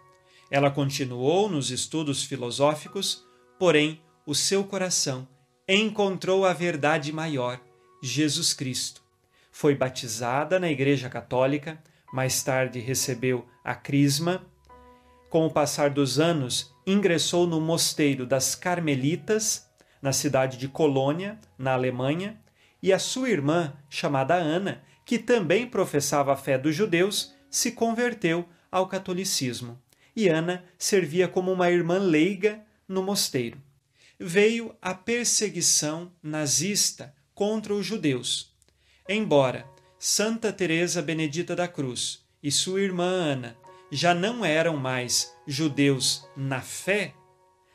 Ela 0.50 0.70
continuou 0.70 1.48
nos 1.48 1.70
estudos 1.70 2.24
filosóficos, 2.24 3.24
porém 3.58 4.00
o 4.24 4.34
seu 4.34 4.64
coração 4.64 5.28
encontrou 5.68 6.46
a 6.46 6.54
verdade 6.54 7.12
maior, 7.12 7.60
Jesus 8.02 8.54
Cristo. 8.54 9.02
Foi 9.52 9.74
batizada 9.74 10.58
na 10.58 10.70
Igreja 10.70 11.10
Católica, 11.10 11.82
mais 12.12 12.42
tarde 12.42 12.78
recebeu 12.78 13.46
a 13.62 13.74
crisma. 13.74 14.46
Com 15.28 15.44
o 15.44 15.50
passar 15.50 15.90
dos 15.90 16.18
anos, 16.18 16.74
ingressou 16.86 17.46
no 17.46 17.60
mosteiro 17.60 18.26
das 18.26 18.54
Carmelitas, 18.54 19.68
na 20.00 20.12
cidade 20.12 20.56
de 20.56 20.68
Colônia, 20.68 21.38
na 21.58 21.74
Alemanha, 21.74 22.40
e 22.82 22.92
a 22.92 22.98
sua 22.98 23.28
irmã, 23.28 23.74
chamada 23.90 24.34
Ana, 24.34 24.82
que 25.04 25.18
também 25.18 25.66
professava 25.66 26.32
a 26.32 26.36
fé 26.36 26.56
dos 26.56 26.74
judeus, 26.74 27.34
se 27.50 27.72
converteu 27.72 28.48
ao 28.70 28.86
catolicismo. 28.86 29.78
E 30.16 30.28
Ana 30.28 30.64
servia 30.78 31.28
como 31.28 31.52
uma 31.52 31.70
irmã 31.70 31.98
leiga 31.98 32.64
no 32.86 33.02
mosteiro. 33.02 33.60
Veio 34.18 34.74
a 34.80 34.94
perseguição 34.94 36.10
nazista 36.22 37.14
contra 37.34 37.74
os 37.74 37.84
judeus. 37.84 38.56
Embora 39.08 39.66
Santa 39.98 40.52
Teresa 40.52 41.02
Benedita 41.02 41.54
da 41.54 41.68
Cruz 41.68 42.24
e 42.42 42.50
sua 42.50 42.80
irmã 42.80 43.04
Ana 43.04 43.56
já 43.90 44.14
não 44.14 44.44
eram 44.44 44.76
mais 44.76 45.34
judeus 45.46 46.28
na 46.36 46.60
fé, 46.60 47.14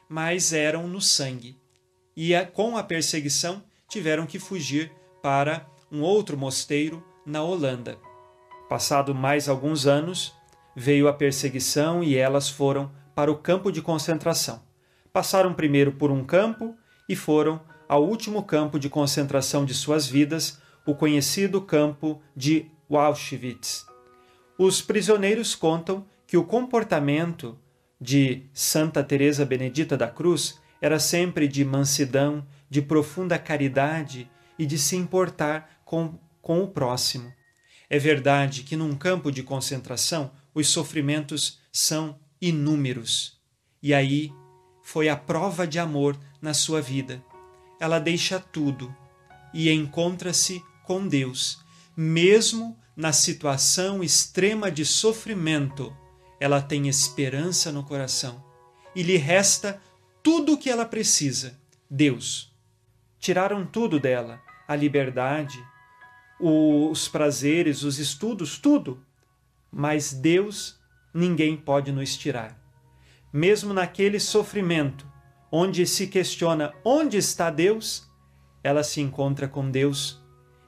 mas 0.07 0.53
eram 0.53 0.87
no 0.87 1.01
sangue. 1.01 1.57
E 2.15 2.33
com 2.53 2.77
a 2.77 2.83
perseguição 2.83 3.63
tiveram 3.87 4.25
que 4.25 4.39
fugir 4.39 4.91
para 5.21 5.65
um 5.91 6.01
outro 6.01 6.37
mosteiro 6.37 7.03
na 7.25 7.41
Holanda. 7.41 7.97
Passado 8.69 9.13
mais 9.13 9.47
alguns 9.47 9.85
anos, 9.85 10.33
veio 10.75 11.07
a 11.07 11.13
perseguição 11.13 12.03
e 12.03 12.15
elas 12.15 12.49
foram 12.49 12.91
para 13.15 13.31
o 13.31 13.37
campo 13.37 13.71
de 13.71 13.81
concentração. 13.81 14.61
Passaram 15.11 15.53
primeiro 15.53 15.91
por 15.91 16.09
um 16.11 16.23
campo 16.23 16.75
e 17.07 17.15
foram 17.15 17.61
ao 17.87 18.03
último 18.03 18.41
campo 18.43 18.79
de 18.79 18.89
concentração 18.89 19.65
de 19.65 19.73
suas 19.73 20.07
vidas, 20.07 20.59
o 20.85 20.95
conhecido 20.95 21.61
campo 21.61 22.21
de 22.35 22.71
Auschwitz. 22.89 23.92
Os 24.57 24.81
prisioneiros 24.81 25.55
contam 25.55 26.05
que 26.27 26.37
o 26.37 26.43
comportamento 26.43 27.57
de 27.99 28.43
Santa 28.53 29.03
Teresa 29.03 29.45
Benedita 29.45 29.97
da 29.97 30.07
Cruz 30.07 30.59
era 30.81 30.99
sempre 30.99 31.47
de 31.47 31.63
mansidão, 31.63 32.45
de 32.69 32.81
profunda 32.81 33.39
caridade 33.39 34.29
e 34.59 34.65
de 34.65 34.77
se 34.77 34.95
importar 34.95 35.81
com, 35.85 36.19
com 36.41 36.61
o 36.61 36.67
próximo. 36.67 37.33
É 37.89 37.97
verdade 37.97 38.63
que 38.63 38.75
num 38.75 38.95
campo 38.95 39.31
de 39.31 39.43
concentração 39.43 40.31
os 40.53 40.67
sofrimentos 40.67 41.59
são 41.71 42.19
inúmeros. 42.41 43.39
E 43.81 43.93
aí 43.93 44.31
foi 44.83 45.09
a 45.09 45.15
prova 45.15 45.65
de 45.65 45.79
amor 45.79 46.19
na 46.41 46.53
sua 46.53 46.81
vida. 46.81 47.23
Ela 47.79 47.99
deixa 47.99 48.39
tudo 48.39 48.93
e 49.53 49.71
encontra-se 49.71 50.63
com 50.83 51.07
Deus, 51.07 51.59
mesmo 51.95 52.77
na 52.95 53.11
situação 53.11 54.03
extrema 54.03 54.71
de 54.71 54.85
sofrimento. 54.85 55.95
Ela 56.39 56.61
tem 56.61 56.87
esperança 56.87 57.71
no 57.71 57.83
coração 57.83 58.43
e 58.95 59.01
lhe 59.01 59.17
resta 59.17 59.81
tudo 60.21 60.53
o 60.53 60.57
que 60.57 60.69
ela 60.69 60.85
precisa: 60.85 61.59
Deus. 61.89 62.53
Tiraram 63.19 63.65
tudo 63.65 63.99
dela, 63.99 64.41
a 64.67 64.75
liberdade, 64.75 65.57
os 66.39 67.07
prazeres, 67.07 67.83
os 67.83 67.99
estudos, 67.99 68.57
tudo. 68.57 69.03
Mas 69.71 70.13
Deus 70.13 70.79
ninguém 71.13 71.55
pode 71.55 71.91
nos 71.91 72.17
tirar. 72.17 72.59
Mesmo 73.31 73.73
naquele 73.73 74.19
sofrimento, 74.19 75.07
onde 75.51 75.85
se 75.85 76.07
questiona 76.07 76.73
onde 76.83 77.17
está 77.17 77.49
Deus, 77.49 78.09
ela 78.63 78.83
se 78.83 79.01
encontra 79.01 79.47
com 79.47 79.69
Deus. 79.69 80.22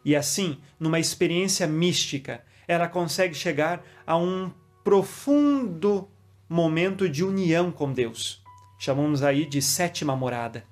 E 0.06 0.15
assim, 0.15 0.60
numa 0.80 1.00
experiência 1.00 1.68
mística, 1.68 2.41
ela 2.68 2.88
consegue 2.88 3.34
chegar 3.34 3.84
a 4.08 4.15
um 4.15 4.52
profundo 4.84 6.08
momento 6.48 7.10
de 7.10 7.26
união 7.26 7.72
com 7.72 7.91
Deus. 7.91 8.41
Chamamos 8.80 9.24
aí 9.24 9.46
de 9.46 9.62
sétima 9.62 10.15
morada. 10.15 10.63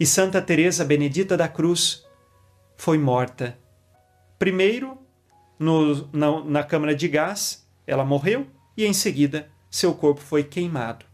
E 0.00 0.06
Santa 0.06 0.40
Teresa 0.40 0.84
Benedita 0.84 1.36
da 1.36 1.48
Cruz 1.48 2.06
foi 2.76 2.96
morta 2.96 3.60
Primeiro, 4.42 4.98
no, 5.56 6.08
na, 6.12 6.44
na 6.44 6.64
câmara 6.64 6.96
de 6.96 7.06
gás, 7.06 7.64
ela 7.86 8.04
morreu 8.04 8.44
e 8.76 8.84
em 8.84 8.92
seguida 8.92 9.48
seu 9.70 9.94
corpo 9.94 10.20
foi 10.20 10.42
queimado. 10.42 11.06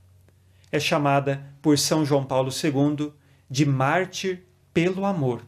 É 0.72 0.80
chamada 0.80 1.44
por 1.60 1.76
São 1.76 2.06
João 2.06 2.24
Paulo 2.24 2.48
II 2.50 3.12
de 3.50 3.66
mártir 3.66 4.46
pelo 4.72 5.04
amor. 5.04 5.42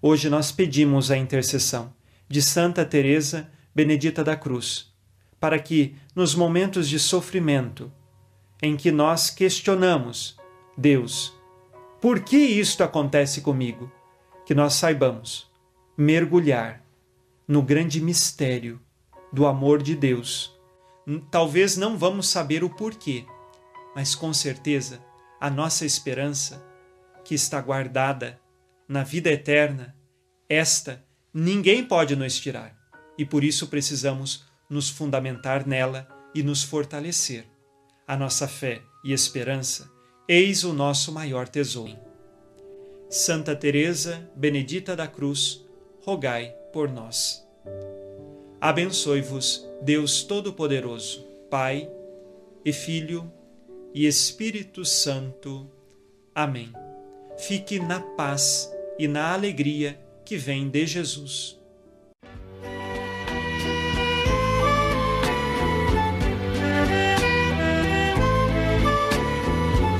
Hoje 0.00 0.28
nós 0.28 0.52
pedimos 0.52 1.10
a 1.10 1.16
intercessão 1.16 1.94
de 2.28 2.42
Santa 2.42 2.84
Teresa 2.84 3.50
Benedita 3.74 4.22
da 4.22 4.36
Cruz, 4.36 4.92
para 5.40 5.58
que 5.58 5.96
nos 6.14 6.34
momentos 6.34 6.86
de 6.86 6.98
sofrimento 6.98 7.90
em 8.62 8.76
que 8.76 8.92
nós 8.92 9.30
questionamos 9.30 10.36
Deus, 10.76 11.34
por 12.00 12.20
que 12.20 12.36
isto 12.36 12.84
acontece 12.84 13.40
comigo? 13.40 13.90
Que 14.44 14.54
nós 14.54 14.74
saibamos 14.74 15.50
mergulhar 15.96 16.82
no 17.48 17.62
grande 17.62 18.00
mistério 18.00 18.78
do 19.32 19.46
amor 19.46 19.82
de 19.82 19.96
Deus. 19.96 20.54
Talvez 21.30 21.76
não 21.76 21.96
vamos 21.96 22.28
saber 22.28 22.62
o 22.62 22.68
porquê, 22.68 23.24
mas 23.94 24.14
com 24.14 24.32
certeza 24.34 25.00
a 25.40 25.48
nossa 25.48 25.86
esperança, 25.86 26.62
que 27.24 27.34
está 27.34 27.60
guardada 27.60 28.38
na 28.88 29.02
vida 29.02 29.30
eterna, 29.30 29.94
esta 30.48 31.04
ninguém 31.32 31.84
pode 31.84 32.14
nos 32.14 32.38
tirar 32.38 32.76
e 33.18 33.24
por 33.24 33.42
isso 33.42 33.66
precisamos 33.68 34.44
nos 34.68 34.88
fundamentar 34.88 35.66
nela 35.66 36.08
e 36.34 36.42
nos 36.42 36.62
fortalecer. 36.62 37.44
A 38.06 38.16
nossa 38.16 38.46
fé 38.46 38.82
e 39.04 39.12
esperança, 39.12 39.90
eis 40.28 40.62
o 40.64 40.72
nosso 40.72 41.10
maior 41.10 41.48
tesouro. 41.48 41.96
Santa 43.08 43.54
Teresa 43.56 44.28
Benedita 44.36 44.94
da 44.94 45.06
Cruz, 45.06 45.64
rogai 46.02 46.54
por 46.72 46.90
nós. 46.90 47.44
Abençoe-vos, 48.60 49.66
Deus 49.82 50.22
Todo-Poderoso, 50.22 51.24
Pai 51.50 51.90
e 52.64 52.72
Filho 52.72 53.32
e 53.94 54.06
Espírito 54.06 54.84
Santo. 54.84 55.70
Amém. 56.34 56.72
Fique 57.38 57.78
na 57.78 58.00
paz 58.00 58.70
e 58.98 59.06
na 59.06 59.32
alegria 59.32 59.98
que 60.24 60.36
vem 60.36 60.68
de 60.68 60.86
Jesus. 60.86 61.58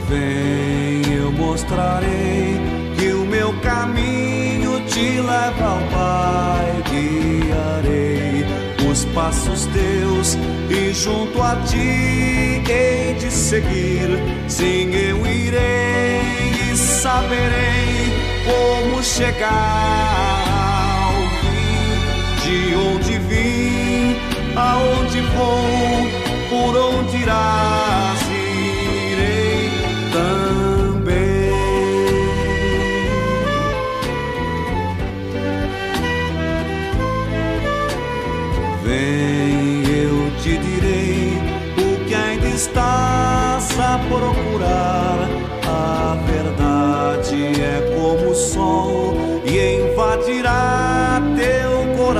Vem, 0.09 1.15
eu 1.15 1.33
mostrarei 1.33 2.55
que 2.99 3.09
o 3.13 3.27
meu 3.27 3.53
caminho 3.61 4.81
te 4.87 5.21
leva 5.21 5.65
ao 5.65 5.81
Pai, 5.91 6.83
guiarei 6.91 8.45
os 8.91 9.05
passos 9.07 9.67
teus 9.67 10.37
e 10.71 10.93
junto 10.93 11.43
a 11.43 11.57
ti 11.63 12.63
hei 12.71 13.15
de 13.15 13.31
seguir. 13.31 14.09
Sim, 14.49 14.95
eu 14.95 15.27
irei 15.27 16.21
e 16.73 16.77
saberei 16.77 17.96
como 18.47 19.03
chegar 19.03 19.51
ao 21.03 21.17
fim, 21.41 21.89
de 22.45 22.75
onde 22.77 23.19
vim, 23.19 24.17
aonde 24.57 25.21
vou, 25.35 26.09
por 26.49 26.77
onde 26.77 27.17
irás 27.19 27.96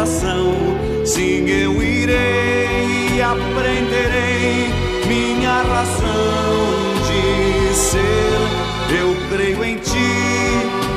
coração. 0.07 0.55
Sim, 1.05 1.49
eu 1.49 1.83
irei 1.83 3.17
e 3.17 3.23
aprenderei 3.23 4.69
minha 5.07 5.63
razão 5.63 6.65
de 7.07 7.75
ser. 7.75 9.01
Eu 9.01 9.17
creio 9.31 9.65
em 9.65 9.77
ti, 9.77 10.13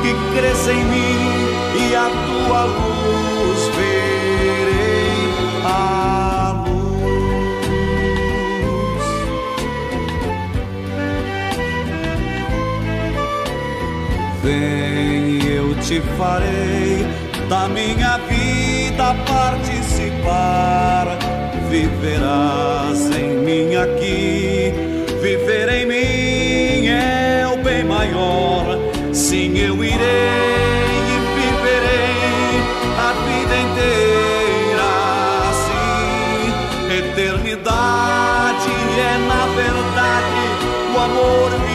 que 0.01 0.37
cresce 0.37 0.71
em 0.71 0.85
mim 0.85 1.89
e 1.89 1.95
a 1.95 2.09
tua 2.27 2.65
luz 2.65 3.75
verei. 3.75 4.79
A 5.65 6.63
Vem, 14.41 15.45
eu 15.51 15.75
te 15.81 15.99
farei 16.17 17.05
da 17.49 17.67
minha 17.67 18.17
vida 18.19 18.38
participar. 19.25 21.17
Viverás 21.69 23.09
em 23.15 23.35
mim 23.45 23.75
aqui, 23.75 24.73
viver 25.21 25.69
em 25.69 25.85
mim 25.85 26.87
é 26.87 27.47
o 27.53 27.57
bem 27.63 27.83
maior. 27.83 28.65
Sim, 29.13 29.57
eu 29.57 29.75
irei 29.83 29.97
e 31.13 31.17
viverei 31.37 32.51
a 32.97 33.13
vida 33.27 33.55
inteira 33.65 34.89
assim. 35.49 36.51
Eternidade 36.97 38.71
é 38.99 39.17
na 39.27 39.45
verdade 39.55 40.43
o 40.93 40.99
amor 40.99 41.68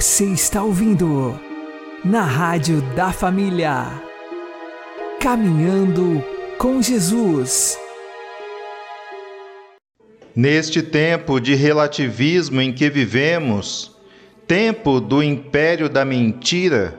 Você 0.00 0.26
está 0.26 0.62
ouvindo 0.62 1.36
na 2.04 2.22
Rádio 2.22 2.80
da 2.94 3.10
Família. 3.10 4.00
Caminhando 5.18 6.24
com 6.56 6.80
Jesus. 6.80 7.76
Neste 10.36 10.82
tempo 10.82 11.40
de 11.40 11.56
relativismo 11.56 12.60
em 12.60 12.72
que 12.72 12.88
vivemos, 12.88 13.96
tempo 14.46 15.00
do 15.00 15.20
império 15.20 15.88
da 15.88 16.04
mentira, 16.04 16.96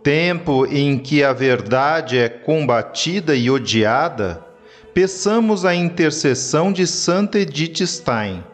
tempo 0.00 0.64
em 0.64 0.96
que 0.96 1.24
a 1.24 1.32
verdade 1.32 2.18
é 2.18 2.28
combatida 2.28 3.34
e 3.34 3.50
odiada, 3.50 4.46
peçamos 4.94 5.64
a 5.64 5.74
intercessão 5.74 6.72
de 6.72 6.86
Santa 6.86 7.40
Edith 7.40 7.84
Stein, 7.84 8.44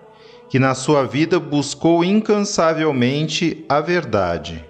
que 0.55 0.59
na 0.61 0.73
sua 0.73 1.05
vida 1.05 1.41
buscou 1.41 2.05
incansavelmente 2.05 3.65
a 3.69 3.81
verdade. 3.81 4.65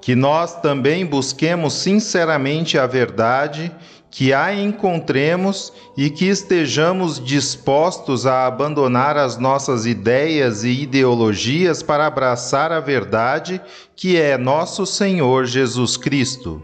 Que 0.00 0.14
nós 0.14 0.60
também 0.60 1.04
busquemos 1.04 1.74
sinceramente 1.74 2.78
a 2.78 2.86
verdade 2.86 3.72
que 4.08 4.32
a 4.32 4.54
encontremos 4.54 5.72
e 5.96 6.10
que 6.10 6.26
estejamos 6.26 7.18
dispostos 7.18 8.24
a 8.24 8.46
abandonar 8.46 9.16
as 9.16 9.36
nossas 9.36 9.84
ideias 9.84 10.62
e 10.62 10.82
ideologias 10.82 11.82
para 11.82 12.06
abraçar 12.06 12.70
a 12.70 12.78
verdade 12.78 13.60
que 13.96 14.16
é 14.16 14.38
nosso 14.38 14.86
Senhor 14.86 15.44
Jesus 15.44 15.96
Cristo. 15.96 16.62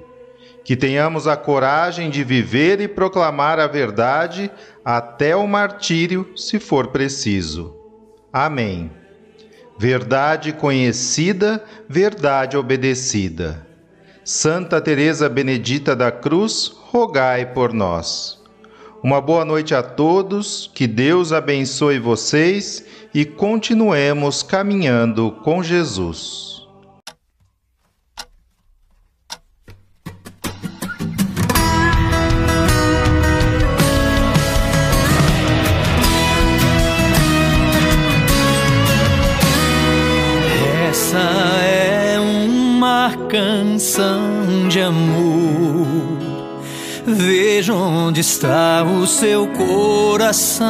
Que 0.65 0.77
tenhamos 0.77 1.27
a 1.27 1.37
coragem 1.37 2.09
de 2.09 2.23
viver 2.23 2.81
e 2.81 2.87
proclamar 2.87 3.59
a 3.59 3.67
verdade 3.67 4.49
até 4.85 5.35
o 5.35 5.49
martírio, 5.49 6.31
se 6.37 6.61
for 6.61 6.93
preciso. 6.93 7.80
Amém. 8.33 8.91
Verdade 9.79 10.53
conhecida, 10.53 11.65
verdade 11.89 12.57
obedecida. 12.57 13.67
Santa 14.25 14.81
Teresa 14.81 15.29
Benedita 15.29 15.97
da 15.97 16.13
Cruz, 16.13 16.71
rogai 16.91 17.47
por 17.47 17.73
nós. 17.73 18.39
Uma 19.03 19.21
boa 19.21 19.45
noite 19.45 19.75
a 19.75 19.83
todos, 19.83 20.71
que 20.75 20.87
Deus 20.87 21.33
abençoe 21.33 21.99
vocês 21.99 22.85
e 23.15 23.25
continuemos 23.25 24.43
caminhando 24.43 25.33
com 25.43 25.63
Jesus. 25.63 26.50
Canção 43.29 44.69
de 44.69 44.81
amor. 44.81 45.87
Veja 47.07 47.75
onde 47.75 48.21
está 48.21 48.83
o 48.85 49.07
seu 49.07 49.47
coração. 49.49 50.69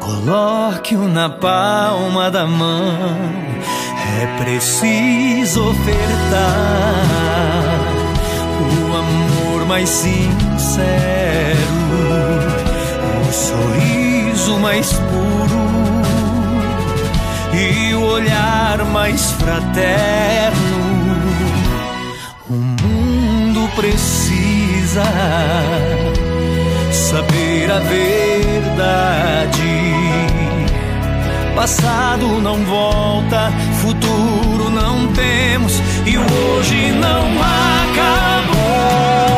Coloque-o 0.00 1.08
na 1.08 1.28
palma 1.28 2.30
da 2.30 2.46
mão. 2.46 3.46
É 4.22 4.26
preciso 4.42 5.68
ofertar 5.68 6.36
o 8.60 8.96
amor 8.96 9.66
mais 9.66 9.88
sincero, 9.88 10.16
o 13.28 13.32
sorriso 13.32 14.58
mais 14.58 14.92
puro 14.92 15.45
olhar 18.16 18.84
mais 18.86 19.30
fraterno. 19.32 20.78
O 22.48 22.54
mundo 22.54 23.68
precisa 23.74 25.04
saber 26.90 27.70
a 27.70 27.78
verdade. 27.78 28.56
Passado 31.54 32.40
não 32.40 32.56
volta, 32.64 33.52
futuro 33.82 34.70
não 34.70 35.08
temos 35.12 35.74
e 36.06 36.16
o 36.16 36.20
hoje 36.20 36.92
não 36.92 37.26
acabou. 37.42 39.35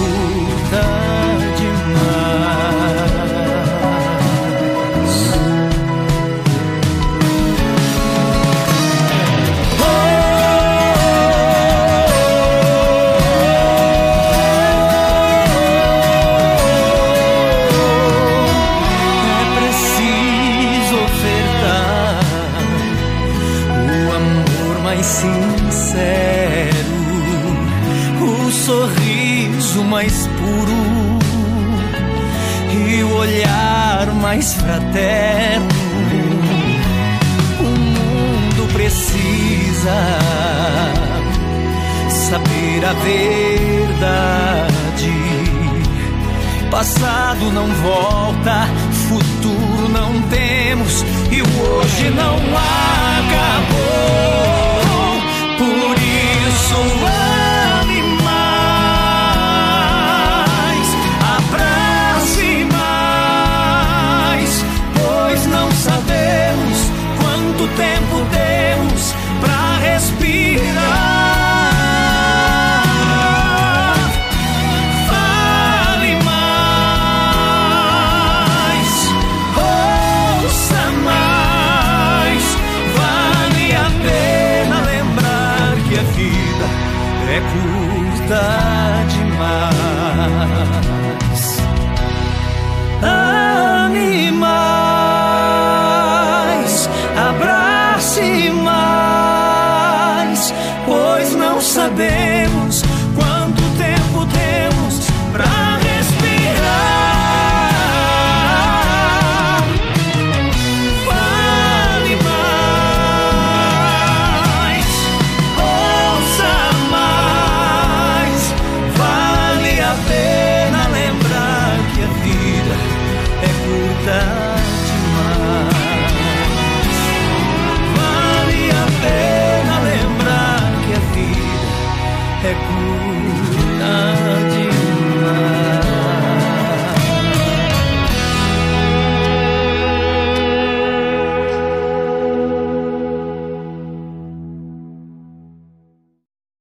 É 0.00 0.97
mais 34.38 34.54
fraterno. 34.54 35.66
O 37.58 37.64
mundo 37.64 38.72
precisa 38.72 39.98
saber 42.08 42.84
a 42.84 42.92
verdade. 42.92 43.98
Passado 46.70 47.50
não 47.52 47.66
volta, 47.66 48.68
futuro 49.08 49.88
não 49.88 50.22
temos 50.28 51.04
e 51.32 51.42
o 51.42 51.46
hoje 51.60 52.10
não 52.10 52.36
acabou. 52.36 53.88
Por 55.58 55.96
isso 55.98 56.76